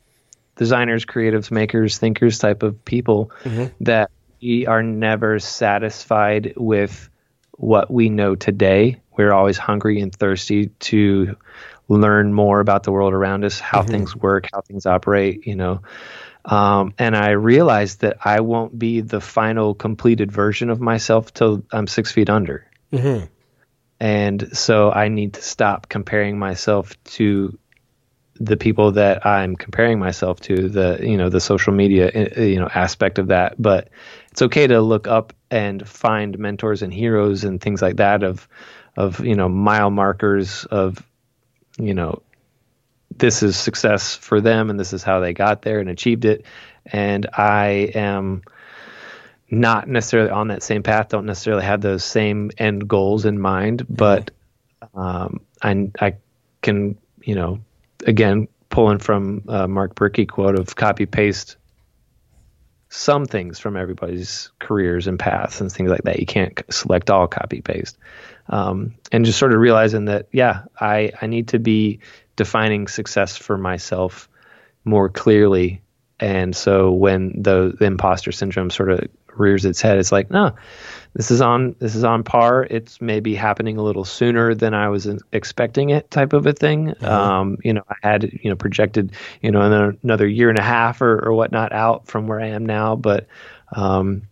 designers, 0.56 1.04
creatives, 1.04 1.50
makers, 1.50 1.98
thinkers 1.98 2.38
type 2.38 2.62
of 2.62 2.85
people 2.85 3.32
mm-hmm. 3.44 3.66
that 3.85 4.11
we 4.40 4.66
are 4.66 4.82
never 4.82 5.38
satisfied 5.38 6.54
with 6.56 7.08
what 7.52 7.90
we 7.90 8.08
know 8.08 8.35
today. 8.35 9.00
We're 9.16 9.32
always 9.32 9.58
hungry 9.58 10.00
and 10.00 10.14
thirsty 10.14 10.66
to 10.66 11.37
learn 11.88 12.32
more 12.32 12.61
about 12.61 12.82
the 12.85 12.92
world 12.92 13.12
around 13.12 13.44
us, 13.44 13.61
how 13.61 13.80
mm-hmm. 13.80 13.90
things 13.90 14.16
work, 14.16 14.48
how 14.52 14.61
things 14.62 14.87
operate, 14.87 15.46
you 15.46 15.54
know. 15.54 15.82
Um, 16.44 16.94
and 16.98 17.16
I 17.16 17.31
realized 17.31 18.00
that 18.00 18.18
I 18.24 18.40
won't 18.40 18.76
be 18.78 19.00
the 19.00 19.20
final 19.20 19.74
completed 19.74 20.33
version 20.33 20.70
of 20.70 20.81
myself 20.81 21.33
till 21.33 21.64
I'm 21.72 21.87
six 21.87 22.11
feet 22.11 22.28
under. 22.28 22.66
And 24.00 24.57
so 24.57 24.90
I 24.90 25.09
need 25.09 25.35
to 25.35 25.42
stop 25.42 25.88
comparing 25.88 26.38
myself 26.38 27.00
to 27.05 27.57
the 28.35 28.57
people 28.57 28.92
that 28.92 29.24
I'm 29.24 29.55
comparing 29.55 30.00
myself 30.00 30.40
to, 30.40 30.68
the 30.68 30.98
you 31.00 31.16
know 31.16 31.28
the 31.28 31.40
social 31.40 31.72
media 31.72 32.11
uh, 32.37 32.40
you 32.40 32.59
know 32.59 32.68
aspect 32.74 33.18
of 33.18 33.28
that. 33.28 33.55
But 33.61 33.90
it's 34.33 34.42
okay 34.42 34.66
to 34.66 34.81
look 34.81 35.07
up 35.07 35.33
and 35.50 35.87
find 35.87 36.37
mentors 36.38 36.83
and 36.83 36.92
heroes 36.92 37.44
and 37.44 37.61
things 37.61 37.81
like 37.81 37.96
that 37.96 38.24
of 38.24 38.48
of 38.96 39.24
you 39.24 39.37
know 39.37 39.48
mile 39.48 39.90
markers 39.90 40.64
of 40.64 41.07
you 41.78 41.94
know 41.94 42.22
this 43.18 43.42
is 43.42 43.57
success 43.57 44.16
for 44.16 44.40
them 44.40 44.70
and 44.70 44.79
this 44.79 44.92
is 44.92 45.03
how 45.03 45.20
they 45.20 45.33
got 45.33 45.62
there 45.62 45.81
and 45.81 45.88
achieved 45.88 46.25
it 46.25 46.44
and 46.87 47.27
i 47.35 47.90
am 47.94 48.42
not 49.51 49.88
necessarily 49.88 50.31
on 50.31 50.48
that 50.48 50.62
same 50.62 50.83
path 50.83 51.09
don't 51.09 51.27
necessarily 51.27 51.64
have 51.64 51.81
those 51.81 52.05
same 52.05 52.51
end 52.59 52.88
goals 52.88 53.25
in 53.25 53.38
mind 53.38 53.87
but 53.88 54.31
um, 54.94 55.40
I, 55.62 55.90
I 56.01 56.16
can 56.62 56.98
you 57.22 57.35
know 57.35 57.61
again 58.07 58.48
pulling 58.68 58.98
from 58.98 59.42
uh, 59.48 59.68
mark 59.68 59.94
Brickey 59.94 60.27
quote 60.27 60.59
of 60.59 60.75
copy 60.75 61.07
paste 61.07 61.57
some 62.92 63.25
things 63.25 63.59
from 63.59 63.75
everybody's 63.75 64.51
careers 64.59 65.07
and 65.07 65.18
paths 65.18 65.62
and 65.62 65.72
things 65.72 65.88
like 65.88 66.03
that. 66.03 66.20
You 66.20 66.27
can't 66.27 66.61
select 66.68 67.09
all 67.09 67.27
copy 67.27 67.62
paste. 67.62 67.96
Um, 68.51 68.94
and 69.11 69.25
just 69.25 69.38
sort 69.38 69.55
of 69.55 69.61
realizing 69.61 70.05
that, 70.07 70.29
yeah, 70.31 70.64
I, 70.79 71.11
I 71.22 71.27
need 71.27 71.48
to 71.48 71.59
be 71.59 72.01
defining 72.36 72.88
success 72.88 73.36
for 73.36 73.58
myself 73.58 74.28
more 74.84 75.08
clearly. 75.08 75.82
And 76.18 76.54
so 76.54 76.92
when 76.92 77.42
the, 77.42 77.74
the 77.78 77.84
imposter 77.84 78.32
syndrome 78.32 78.70
sort 78.70 78.90
of 78.90 79.08
rears 79.34 79.64
its 79.64 79.80
head, 79.80 79.98
it's 79.98 80.12
like, 80.12 80.30
no, 80.30 80.54
this 81.14 81.30
is 81.30 81.40
on 81.40 81.74
this 81.78 81.94
is 81.94 82.04
on 82.04 82.22
par. 82.22 82.66
It's 82.68 83.00
maybe 83.00 83.34
happening 83.34 83.76
a 83.76 83.82
little 83.82 84.04
sooner 84.04 84.54
than 84.54 84.72
I 84.72 84.88
was 84.88 85.08
expecting 85.32 85.90
it, 85.90 86.10
type 86.10 86.32
of 86.32 86.46
a 86.46 86.52
thing. 86.52 86.94
Um, 87.04 87.58
you 87.62 87.74
know, 87.74 87.82
I 87.88 87.96
had 88.02 88.24
you 88.42 88.50
know 88.50 88.56
projected 88.56 89.12
you 89.42 89.50
know 89.50 89.60
another, 89.60 89.96
another 90.02 90.26
year 90.26 90.48
and 90.48 90.58
a 90.58 90.62
half 90.62 91.02
or, 91.02 91.26
or 91.26 91.34
whatnot 91.34 91.72
out 91.72 92.06
from 92.06 92.28
where 92.28 92.40
I 92.40 92.48
am 92.48 92.64
now, 92.64 92.96
but 92.96 93.26
um, 93.74 94.22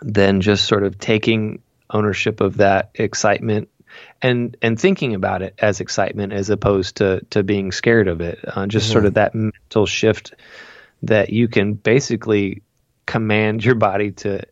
then 0.00 0.40
just 0.40 0.66
sort 0.66 0.84
of 0.84 0.98
taking 0.98 1.62
ownership 1.90 2.40
of 2.40 2.58
that 2.58 2.90
excitement 2.94 3.68
and 4.20 4.56
and 4.62 4.78
thinking 4.78 5.14
about 5.14 5.42
it 5.42 5.54
as 5.58 5.80
excitement 5.80 6.32
as 6.32 6.50
opposed 6.50 6.96
to 6.96 7.24
to 7.30 7.42
being 7.42 7.72
scared 7.72 8.08
of 8.08 8.20
it. 8.20 8.38
Uh, 8.46 8.66
just 8.66 8.90
sort 8.90 9.04
of 9.04 9.14
that 9.14 9.34
mental 9.34 9.86
shift 9.86 10.34
that 11.02 11.30
you 11.30 11.48
can 11.48 11.74
basically 11.74 12.62
command 13.06 13.64
your 13.64 13.74
body 13.74 14.12
to 14.12 14.42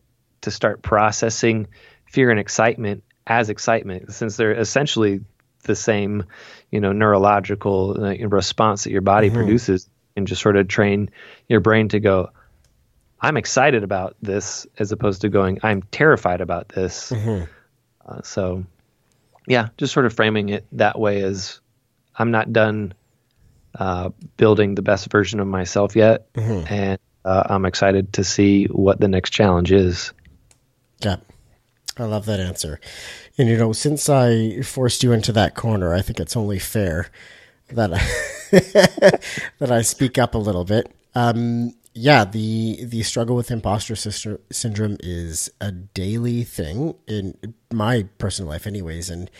to 0.41 0.51
start 0.51 0.83
processing 0.83 1.69
fear 2.07 2.31
and 2.31 2.41
excitement 2.41 3.05
as 3.27 3.49
excitement 3.49 4.13
since 4.13 4.37
they're 4.37 4.53
essentially 4.53 5.21
the 5.63 5.77
same 5.77 6.25
you 6.71 6.81
know 6.81 6.93
neurological 6.93 7.97
uh, 8.05 8.27
response 8.27 8.85
that 8.85 8.91
your 8.91 9.03
body 9.03 9.29
produces 9.31 9.89
and 10.17 10.27
just 10.27 10.43
sort 10.43 10.57
of 10.57 10.67
train 10.67 11.11
your 11.49 11.61
brain 11.61 11.89
to 11.89 12.01
go 12.01 12.31
i'm 13.21 13.37
excited 13.37 13.85
about 13.85 14.17
this 14.21 14.67
as 14.79 14.91
opposed 14.91 15.21
to 15.21 15.29
going 15.29 15.61
i'm 15.63 15.83
terrified 15.83 16.41
about 16.41 16.69
this. 16.69 17.13
Uh, 18.05 18.23
so 18.23 18.65
yeah 19.47 19.69
just 19.79 19.93
sort 19.93 20.07
of 20.07 20.13
framing 20.13 20.49
it 20.51 20.67
that 20.73 20.99
way 20.99 21.23
as 21.23 21.61
i'm 22.17 22.31
not 22.31 22.53
done 22.53 22.93
uh, 23.79 24.11
building 24.37 24.75
the 24.75 24.83
best 24.83 25.11
version 25.11 25.39
of 25.41 25.47
myself 25.47 25.95
yet 25.97 26.27
and 26.69 26.99
uh, 27.25 27.45
i'm 27.47 27.65
excited 27.65 28.13
to 28.13 28.25
see 28.25 28.65
what 28.67 29.01
the 29.01 29.09
next 29.09 29.31
challenge 29.31 29.71
is 29.73 30.13
Yeah. 31.01 31.17
I 31.99 32.05
love 32.05 32.25
that 32.27 32.41
answer. 32.41 32.81
And 33.37 33.49
you 33.49 33.59
know, 33.59 33.73
since 33.73 34.09
I 34.09 34.63
forced 34.63 35.03
you 35.03 35.13
into 35.13 35.33
that 35.33 35.55
corner, 35.55 35.93
I 35.93 36.01
think 36.01 36.19
it's 36.19 36.37
only 36.37 36.59
fair 36.59 37.11
that 37.73 37.93
I, 37.93 37.99
that 39.59 39.71
I 39.71 39.83
speak 39.83 40.17
up 40.17 40.35
a 40.35 40.39
little 40.39 40.65
bit. 40.65 40.91
Um, 41.15 41.75
yeah, 41.95 42.25
the 42.25 42.85
the 42.85 43.03
struggle 43.03 43.37
with 43.37 43.51
imposter 43.51 43.97
sister 43.97 44.41
syndrome 44.51 44.97
is 45.01 45.51
a 45.61 45.73
daily 45.73 46.45
thing 46.45 46.95
in 47.07 47.37
my 47.73 48.07
personal 48.19 48.51
life, 48.51 48.67
anyways. 48.67 49.11
And 49.11 49.31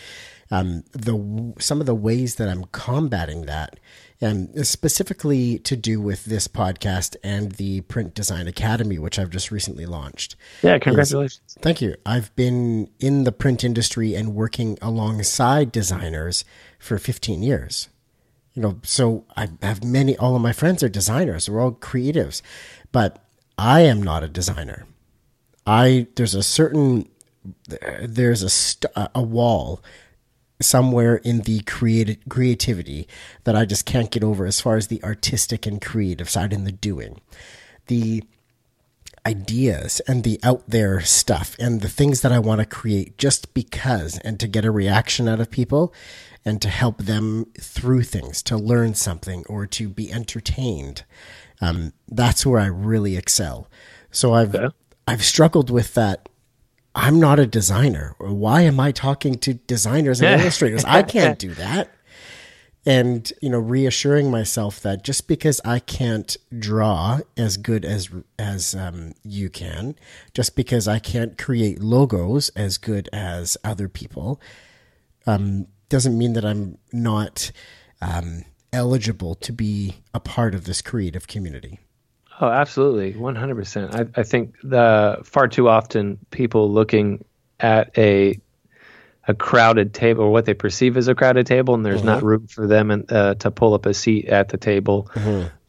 um, 0.51 0.83
the 0.91 1.53
some 1.59 1.79
of 1.79 1.85
the 1.85 1.95
ways 1.95 2.35
that 2.35 2.49
I'm 2.49 2.65
combating 2.65 3.43
that, 3.43 3.79
and 4.19 4.67
specifically 4.67 5.59
to 5.59 5.77
do 5.77 6.01
with 6.01 6.25
this 6.25 6.49
podcast 6.49 7.15
and 7.23 7.53
the 7.53 7.81
Print 7.81 8.13
Design 8.13 8.47
Academy, 8.47 8.99
which 8.99 9.17
I've 9.17 9.29
just 9.29 9.49
recently 9.49 9.85
launched. 9.85 10.35
yeah 10.61 10.77
congratulations 10.77 11.57
Thank 11.61 11.81
you. 11.81 11.95
I've 12.05 12.35
been 12.35 12.89
in 12.99 13.23
the 13.23 13.31
print 13.31 13.63
industry 13.63 14.13
and 14.13 14.35
working 14.35 14.77
alongside 14.81 15.71
designers 15.71 16.43
for 16.79 16.97
15 16.97 17.41
years. 17.43 17.87
You 18.53 18.61
know, 18.61 18.79
so 18.83 19.25
I 19.37 19.49
have 19.61 19.83
many, 19.83 20.17
all 20.17 20.35
of 20.35 20.41
my 20.41 20.51
friends 20.51 20.83
are 20.83 20.89
designers. 20.89 21.49
We're 21.49 21.61
all 21.61 21.71
creatives, 21.71 22.41
but 22.91 23.23
I 23.57 23.81
am 23.81 24.03
not 24.03 24.23
a 24.23 24.27
designer. 24.27 24.85
I, 25.65 26.07
there's 26.15 26.35
a 26.35 26.43
certain, 26.43 27.07
there's 28.01 28.43
a, 28.43 28.49
st- 28.49 28.91
a 29.15 29.21
wall 29.21 29.81
somewhere 30.61 31.15
in 31.17 31.41
the 31.41 31.61
creative 31.61 32.17
creativity 32.29 33.07
that 33.45 33.55
I 33.55 33.65
just 33.65 33.85
can't 33.85 34.11
get 34.11 34.23
over 34.23 34.45
as 34.45 34.59
far 34.61 34.75
as 34.75 34.87
the 34.87 35.03
artistic 35.03 35.65
and 35.65 35.81
creative 35.81 36.29
side 36.29 36.53
and 36.53 36.67
the 36.67 36.71
doing. 36.71 37.21
The, 37.87 38.23
ideas 39.25 39.99
and 40.07 40.23
the 40.23 40.39
out 40.43 40.63
there 40.67 41.01
stuff 41.01 41.55
and 41.59 41.81
the 41.81 41.89
things 41.89 42.21
that 42.21 42.31
I 42.31 42.39
want 42.39 42.59
to 42.59 42.65
create 42.65 43.17
just 43.17 43.53
because 43.53 44.17
and 44.19 44.39
to 44.39 44.47
get 44.47 44.65
a 44.65 44.71
reaction 44.71 45.27
out 45.27 45.39
of 45.39 45.51
people 45.51 45.93
and 46.43 46.61
to 46.61 46.69
help 46.69 46.97
them 46.97 47.45
through 47.59 48.03
things, 48.03 48.41
to 48.43 48.57
learn 48.57 48.95
something 48.95 49.43
or 49.47 49.67
to 49.67 49.87
be 49.87 50.11
entertained. 50.11 51.03
Um, 51.61 51.93
that's 52.07 52.45
where 52.45 52.59
I 52.59 52.65
really 52.65 53.15
excel. 53.15 53.67
So 54.09 54.33
I've 54.33 54.55
Okay. 54.55 54.75
I've 55.07 55.23
struggled 55.23 55.69
with 55.69 55.93
that. 55.95 56.29
I'm 56.93 57.19
not 57.19 57.39
a 57.39 57.45
designer. 57.45 58.15
Why 58.19 58.61
am 58.61 58.79
I 58.79 58.91
talking 58.91 59.35
to 59.39 59.53
designers 59.55 60.21
and 60.21 60.41
illustrators? 60.41 60.83
I 60.85 61.03
can't 61.03 61.37
do 61.39 61.53
that 61.55 61.89
and 62.85 63.31
you 63.41 63.49
know 63.49 63.59
reassuring 63.59 64.31
myself 64.31 64.79
that 64.79 65.03
just 65.03 65.27
because 65.27 65.61
i 65.63 65.79
can't 65.79 66.37
draw 66.57 67.19
as 67.37 67.57
good 67.57 67.85
as 67.85 68.09
as 68.39 68.73
um, 68.75 69.13
you 69.23 69.49
can 69.49 69.95
just 70.33 70.55
because 70.55 70.87
i 70.87 70.99
can't 70.99 71.37
create 71.37 71.79
logos 71.79 72.49
as 72.49 72.77
good 72.77 73.09
as 73.13 73.57
other 73.63 73.87
people 73.87 74.41
um, 75.27 75.67
doesn't 75.89 76.17
mean 76.17 76.33
that 76.33 76.45
i'm 76.45 76.77
not 76.91 77.51
um, 78.01 78.43
eligible 78.73 79.35
to 79.35 79.51
be 79.53 79.95
a 80.13 80.19
part 80.19 80.55
of 80.55 80.65
this 80.65 80.81
creative 80.81 81.27
community 81.27 81.79
Oh, 82.43 82.49
absolutely, 82.49 83.13
one 83.19 83.35
hundred 83.35 83.53
percent. 83.53 83.93
I 83.93 84.07
I 84.19 84.23
think 84.23 84.55
the 84.63 85.19
far 85.23 85.47
too 85.47 85.69
often 85.69 86.17
people 86.31 86.71
looking 86.71 87.23
at 87.59 87.95
a 87.95 88.39
a 89.27 89.33
crowded 89.33 89.93
table 89.93 90.23
or 90.23 90.31
what 90.31 90.45
they 90.45 90.53
perceive 90.53 90.97
as 90.97 91.07
a 91.07 91.15
crowded 91.15 91.45
table, 91.45 91.75
and 91.75 91.85
there's 91.85 92.03
not 92.03 92.23
room 92.23 92.47
for 92.47 92.67
them 92.67 92.91
and, 92.91 93.11
uh, 93.11 93.35
to 93.35 93.51
pull 93.51 93.73
up 93.73 93.85
a 93.85 93.93
seat 93.93 94.25
at 94.25 94.49
the 94.49 94.57
table, 94.57 95.09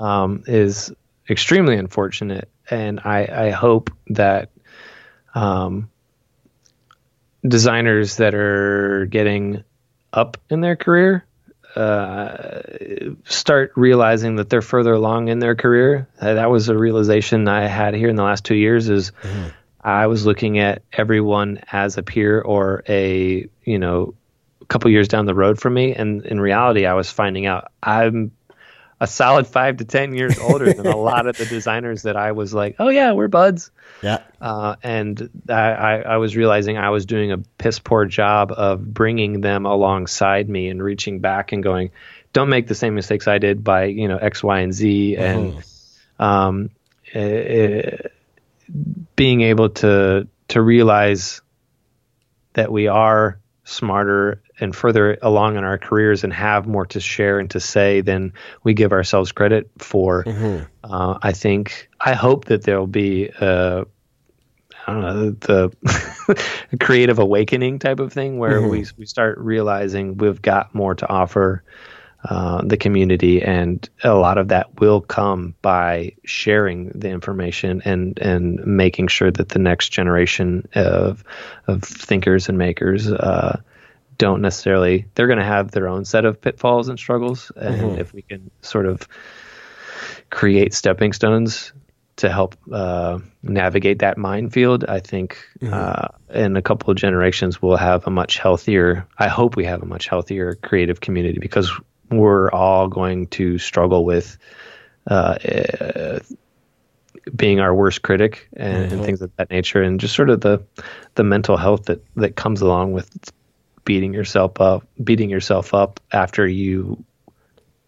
um, 0.00 0.44
is 0.46 0.92
extremely 1.28 1.76
unfortunate. 1.76 2.48
And 2.70 3.00
I 3.00 3.46
I 3.46 3.50
hope 3.50 3.90
that 4.08 4.50
um, 5.34 5.90
designers 7.46 8.16
that 8.16 8.34
are 8.34 9.06
getting 9.06 9.64
up 10.12 10.36
in 10.48 10.60
their 10.60 10.76
career 10.76 11.24
uh, 11.76 12.60
start 13.24 13.72
realizing 13.76 14.36
that 14.36 14.50
they're 14.50 14.60
further 14.62 14.92
along 14.92 15.28
in 15.28 15.38
their 15.38 15.54
career. 15.54 16.08
Uh, 16.20 16.34
that 16.34 16.50
was 16.50 16.68
a 16.68 16.76
realization 16.76 17.48
I 17.48 17.66
had 17.66 17.94
here 17.94 18.08
in 18.08 18.16
the 18.16 18.22
last 18.22 18.44
two 18.44 18.54
years. 18.54 18.88
Is 18.88 19.10
mm-hmm. 19.22 19.48
I 19.82 20.06
was 20.06 20.24
looking 20.24 20.58
at 20.58 20.82
everyone 20.92 21.60
as 21.70 21.98
a 21.98 22.02
peer 22.02 22.40
or 22.40 22.84
a 22.88 23.48
you 23.64 23.78
know 23.78 24.14
a 24.60 24.64
couple 24.66 24.90
years 24.90 25.08
down 25.08 25.26
the 25.26 25.34
road 25.34 25.60
from 25.60 25.74
me, 25.74 25.94
and 25.94 26.24
in 26.24 26.40
reality, 26.40 26.86
I 26.86 26.94
was 26.94 27.10
finding 27.10 27.46
out 27.46 27.72
I'm 27.82 28.32
a 29.00 29.06
solid 29.08 29.48
five 29.48 29.78
to 29.78 29.84
ten 29.84 30.14
years 30.14 30.38
older 30.38 30.72
than 30.72 30.86
a 30.86 30.96
lot 30.96 31.26
of 31.26 31.36
the 31.36 31.44
designers 31.44 32.02
that 32.02 32.16
I 32.16 32.32
was 32.32 32.54
like, 32.54 32.76
oh 32.78 32.88
yeah, 32.88 33.12
we're 33.12 33.26
buds. 33.26 33.72
Yeah. 34.00 34.20
Uh, 34.40 34.76
and 34.82 35.28
I, 35.48 36.02
I 36.02 36.16
was 36.18 36.36
realizing 36.36 36.78
I 36.78 36.90
was 36.90 37.04
doing 37.04 37.32
a 37.32 37.38
piss 37.38 37.80
poor 37.80 38.04
job 38.04 38.52
of 38.52 38.94
bringing 38.94 39.40
them 39.40 39.66
alongside 39.66 40.48
me 40.48 40.68
and 40.68 40.80
reaching 40.80 41.18
back 41.18 41.50
and 41.50 41.64
going, 41.64 41.90
don't 42.32 42.48
make 42.48 42.68
the 42.68 42.76
same 42.76 42.94
mistakes 42.94 43.26
I 43.26 43.38
did 43.38 43.64
by 43.64 43.86
you 43.86 44.06
know 44.06 44.18
X, 44.18 44.42
Y, 44.42 44.60
and 44.60 44.72
Z, 44.72 45.16
and 45.16 45.54
mm-hmm. 45.54 46.22
um, 46.22 46.70
it, 47.12 47.20
it, 47.20 48.12
being 49.16 49.40
able 49.42 49.70
to 49.70 50.29
to 50.48 50.62
realize 50.62 51.40
that 52.55 52.70
we 52.70 52.88
are 52.88 53.40
smarter 53.64 54.42
and 54.61 54.75
further 54.75 55.18
along 55.22 55.57
in 55.57 55.64
our 55.64 55.79
careers 55.79 56.25
and 56.25 56.33
have 56.33 56.66
more 56.66 56.87
to 56.87 57.01
share 57.01 57.38
and 57.38 57.51
to 57.51 57.61
say 57.61 58.01
than 58.01 58.33
we 58.62 58.75
give 58.75 58.92
ourselves 58.92 59.33
credit 59.33 59.70
for. 59.79 60.25
Mm-hmm. 60.25 60.64
Uh, 60.85 61.18
I 61.22 61.33
think 61.33 61.88
I 62.01 62.14
hope 62.14 62.46
that 62.46 62.62
there'll 62.62 62.87
be 62.87 63.29
a, 63.29 63.85
I 64.87 64.92
don't 64.92 65.01
know 65.01 65.31
the 65.31 66.77
creative 66.81 67.18
awakening 67.18 67.79
type 67.79 68.01
of 68.01 68.12
thing 68.12 68.38
where 68.38 68.61
mm-hmm. 68.61 68.70
we 68.70 68.87
we 68.98 69.07
start 69.07 69.38
realizing 69.38 70.16
we've 70.16 70.42
got 70.42 70.75
more 70.75 70.94
to 70.96 71.09
offer 71.09 71.62
uh, 72.24 72.62
the 72.64 72.76
community, 72.76 73.42
and 73.42 73.88
a 74.04 74.14
lot 74.14 74.38
of 74.38 74.48
that 74.48 74.80
will 74.80 75.00
come 75.00 75.54
by 75.61 76.12
sharing 76.24 76.90
the 76.94 77.08
information 77.08 77.82
and 77.85 78.18
and 78.20 78.64
making 78.64 79.08
sure 79.08 79.30
that 79.30 79.48
the 79.48 79.58
next 79.58 79.88
generation 79.88 80.68
of 80.74 81.24
of 81.66 81.82
thinkers 81.82 82.48
and 82.48 82.58
makers 82.58 83.11
uh, 83.11 83.61
don't 84.18 84.40
necessarily 84.40 85.06
they're 85.14 85.26
going 85.26 85.38
to 85.38 85.44
have 85.44 85.72
their 85.72 85.88
own 85.88 86.04
set 86.04 86.24
of 86.24 86.40
pitfalls 86.40 86.88
and 86.88 86.96
struggles 86.96 87.50
and 87.56 87.74
mm-hmm. 87.74 88.00
if 88.00 88.14
we 88.14 88.22
can 88.22 88.52
sort 88.61 88.87
of 88.87 89.08
create 90.30 90.72
stepping 90.72 91.12
stones 91.12 91.72
to 92.16 92.30
help 92.30 92.54
uh, 92.70 93.18
navigate 93.42 93.98
that 93.98 94.16
minefield 94.16 94.85
i 94.85 95.00
think 95.00 95.38
mm-hmm. 95.61 95.74
uh, 95.74 96.06
in 96.38 96.56
a 96.56 96.62
couple 96.62 96.90
of 96.90 96.96
generations 96.96 97.61
we'll 97.61 97.76
have 97.76 98.06
a 98.06 98.11
much 98.11 98.38
healthier 98.38 99.08
i 99.18 99.26
hope 99.26 99.56
we 99.56 99.64
have 99.64 99.82
a 99.82 99.87
much 99.87 100.06
healthier 100.06 100.54
creative 100.54 101.00
community 101.00 101.40
because 101.40 101.72
we're 102.18 102.51
all 102.51 102.88
going 102.88 103.27
to 103.29 103.59
struggle 103.59 104.05
with 104.05 104.38
uh, 105.11 105.37
uh 105.44 106.20
being 107.37 107.61
our 107.61 107.75
worst 107.75 108.03
critic 108.03 108.48
and, 108.57 108.87
mm-hmm. 108.87 108.94
and, 108.94 109.05
things 109.05 109.22
of 109.22 109.31
that 109.37 109.51
nature, 109.51 109.83
and 109.83 110.01
just 110.01 110.14
sort 110.14 110.31
of 110.31 110.40
the 110.40 110.62
the 111.14 111.25
mental 111.25 111.57
health 111.57 111.85
that 111.85 112.05
that 112.16 112.37
comes 112.37 112.61
along 112.61 112.92
with 112.92 113.33
beating 113.85 114.14
yourself 114.14 114.61
up, 114.61 114.87
beating 115.03 115.31
yourself 115.31 115.75
up 115.75 116.01
after 116.12 116.46
you 116.46 117.05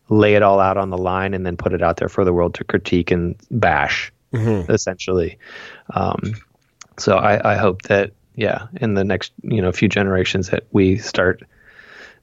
lay 0.08 0.34
it 0.34 0.42
all 0.42 0.60
out 0.60 0.76
on 0.76 0.90
the 0.90 0.98
line 0.98 1.34
and 1.34 1.46
then 1.46 1.56
put 1.56 1.72
it 1.72 1.82
out 1.82 1.96
there 1.96 2.08
for 2.08 2.24
the 2.24 2.32
world 2.32 2.54
to 2.54 2.64
critique 2.64 3.10
and 3.10 3.36
bash, 3.50 4.12
mm-hmm. 4.32 4.70
essentially. 4.70 5.38
Um, 5.94 6.34
so 6.98 7.16
I, 7.16 7.54
I, 7.54 7.56
hope 7.56 7.82
that 7.82 8.12
yeah, 8.36 8.66
in 8.80 8.94
the 8.94 9.04
next 9.04 9.32
you 9.42 9.62
know 9.62 9.72
few 9.72 9.88
generations 9.88 10.50
that 10.50 10.64
we 10.72 10.98
start 10.98 11.42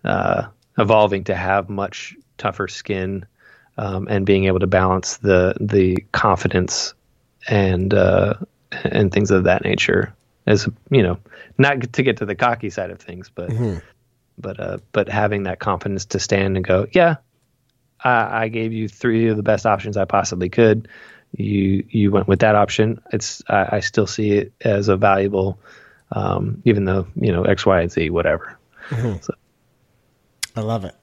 uh, 0.04 0.48
evolving 0.82 1.26
to 1.26 1.36
have 1.36 1.70
much 1.70 2.16
tougher 2.38 2.68
skin 2.68 3.26
um, 3.78 4.08
and 4.10 4.26
being 4.26 4.46
able 4.46 4.60
to 4.60 4.68
balance 4.68 5.18
the 5.18 5.56
the 5.60 5.98
confidence 6.12 6.94
and 7.48 7.94
uh, 7.94 8.34
and 8.84 9.12
things 9.12 9.32
of 9.32 9.46
that 9.46 9.64
nature 9.64 10.14
as 10.46 10.68
you 10.90 11.04
know 11.04 11.18
not 11.58 11.94
to 11.94 12.04
get 12.04 12.18
to 12.18 12.26
the 12.26 12.36
cocky 12.36 12.70
side 12.70 12.92
of 12.92 13.00
things, 13.00 13.30
but 13.34 13.50
mm-hmm. 13.50 13.80
but 14.38 14.60
uh, 14.60 14.78
but 14.92 15.08
having 15.10 15.44
that 15.44 15.60
confidence 15.60 16.06
to 16.06 16.20
stand 16.20 16.56
and 16.56 16.66
go, 16.66 16.88
yeah, 16.92 17.18
I, 18.04 18.44
I, 18.44 18.48
gave 18.48 18.74
you 18.74 18.88
three 18.88 19.28
of 19.28 19.38
the 19.38 19.44
best 19.44 19.66
options 19.66 19.98
I 19.98 20.06
possibly 20.06 20.50
could. 20.50 20.88
You 21.36 21.86
you 21.90 22.12
went 22.12 22.28
with 22.28 22.40
that 22.40 22.56
option. 22.56 23.02
It's 23.14 23.42
I, 23.48 23.78
I 23.78 23.80
still 23.82 24.08
see 24.08 24.32
it 24.32 24.54
as 24.62 24.90
a 24.90 24.98
valuable, 24.98 25.60
um, 26.12 26.62
even 26.66 26.86
though 26.86 27.08
you 27.16 27.32
know 27.32 27.44
X, 27.44 27.66
Y, 27.66 27.82
and 27.82 27.92
Z, 27.92 28.10
whatever. 28.10 28.58
Mm-hmm. 28.90 29.18
So. 29.22 29.34
I 30.56 30.62
love 30.62 30.86
it. 30.86 30.96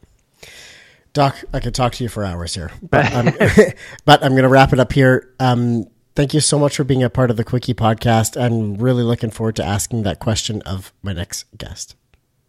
Doc, 1.13 1.43
I 1.53 1.61
could 1.61 1.75
talk 1.75 1.95
to 1.95 2.05
you 2.05 2.09
for 2.09 2.25
hours 2.25 2.55
here, 2.55 2.71
but 2.83 3.07
I'm, 3.13 3.27
but 4.05 4.23
I'm 4.23 4.33
going 4.33 4.43
to 4.43 4.49
wrap 4.49 4.73
it 4.73 4.79
up 4.79 4.93
here. 4.93 5.35
Um, 5.41 5.87
thank 6.15 6.35
you 6.35 6.41
so 6.41 6.59
much 6.59 6.77
for 6.77 6.85
being 6.85 7.03
a 7.03 7.11
part 7.11 7.31
of 7.31 7.37
the 7.37 7.45
Quickie 7.45 7.75
podcast. 7.75 8.41
I'm 8.41 8.77
really 8.77 9.03
looking 9.03 9.31
forward 9.31 9.57
to 9.57 9.65
asking 9.65 10.03
that 10.05 10.21
question 10.21 10.63
of 10.63 10.93
my 11.03 11.13
next 11.13 11.45
guest. 11.57 11.97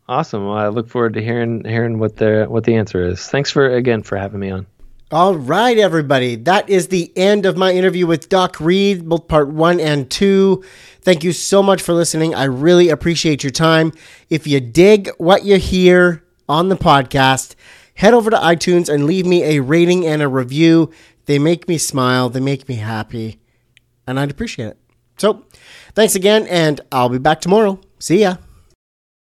Awesome. 0.07 0.47
Well, 0.47 0.57
I 0.57 0.69
look 0.69 0.89
forward 0.89 1.13
to 1.13 1.21
hearing 1.21 1.63
hearing 1.63 1.99
what 1.99 2.17
the 2.17 2.45
what 2.49 2.63
the 2.63 2.75
answer 2.75 3.05
is. 3.05 3.27
Thanks 3.27 3.51
for 3.51 3.75
again 3.75 4.01
for 4.01 4.17
having 4.17 4.39
me 4.39 4.49
on. 4.49 4.65
All 5.11 5.35
right, 5.35 5.77
everybody. 5.77 6.35
That 6.35 6.69
is 6.69 6.87
the 6.87 7.11
end 7.15 7.45
of 7.47 7.57
my 7.57 7.71
interview 7.71 8.05
with 8.05 8.29
Doc 8.29 8.59
Reed, 8.59 9.09
both 9.09 9.27
part 9.27 9.49
one 9.49 9.79
and 9.79 10.09
two. 10.09 10.63
Thank 11.01 11.23
you 11.23 11.31
so 11.31 11.63
much 11.63 11.81
for 11.81 11.93
listening. 11.93 12.35
I 12.35 12.43
really 12.43 12.89
appreciate 12.89 13.43
your 13.43 13.51
time. 13.51 13.91
If 14.29 14.45
you 14.45 14.59
dig 14.59 15.09
what 15.17 15.45
you 15.45 15.57
hear 15.57 16.23
on 16.49 16.67
the 16.67 16.75
podcast, 16.75 17.55
head 17.93 18.13
over 18.13 18.29
to 18.29 18.37
iTunes 18.37 18.93
and 18.93 19.05
leave 19.05 19.25
me 19.25 19.43
a 19.43 19.61
rating 19.61 20.05
and 20.05 20.21
a 20.21 20.27
review. 20.27 20.91
They 21.25 21.39
make 21.39 21.69
me 21.69 21.77
smile, 21.77 22.27
they 22.29 22.41
make 22.41 22.67
me 22.67 22.75
happy 22.75 23.39
and 24.09 24.19
I'd 24.19 24.31
appreciate 24.31 24.69
it. 24.69 24.77
So, 25.17 25.45
thanks 25.93 26.15
again, 26.15 26.47
and 26.47 26.81
I'll 26.91 27.09
be 27.09 27.19
back 27.19 27.41
tomorrow. 27.41 27.79
See 27.99 28.21
ya. 28.21 28.37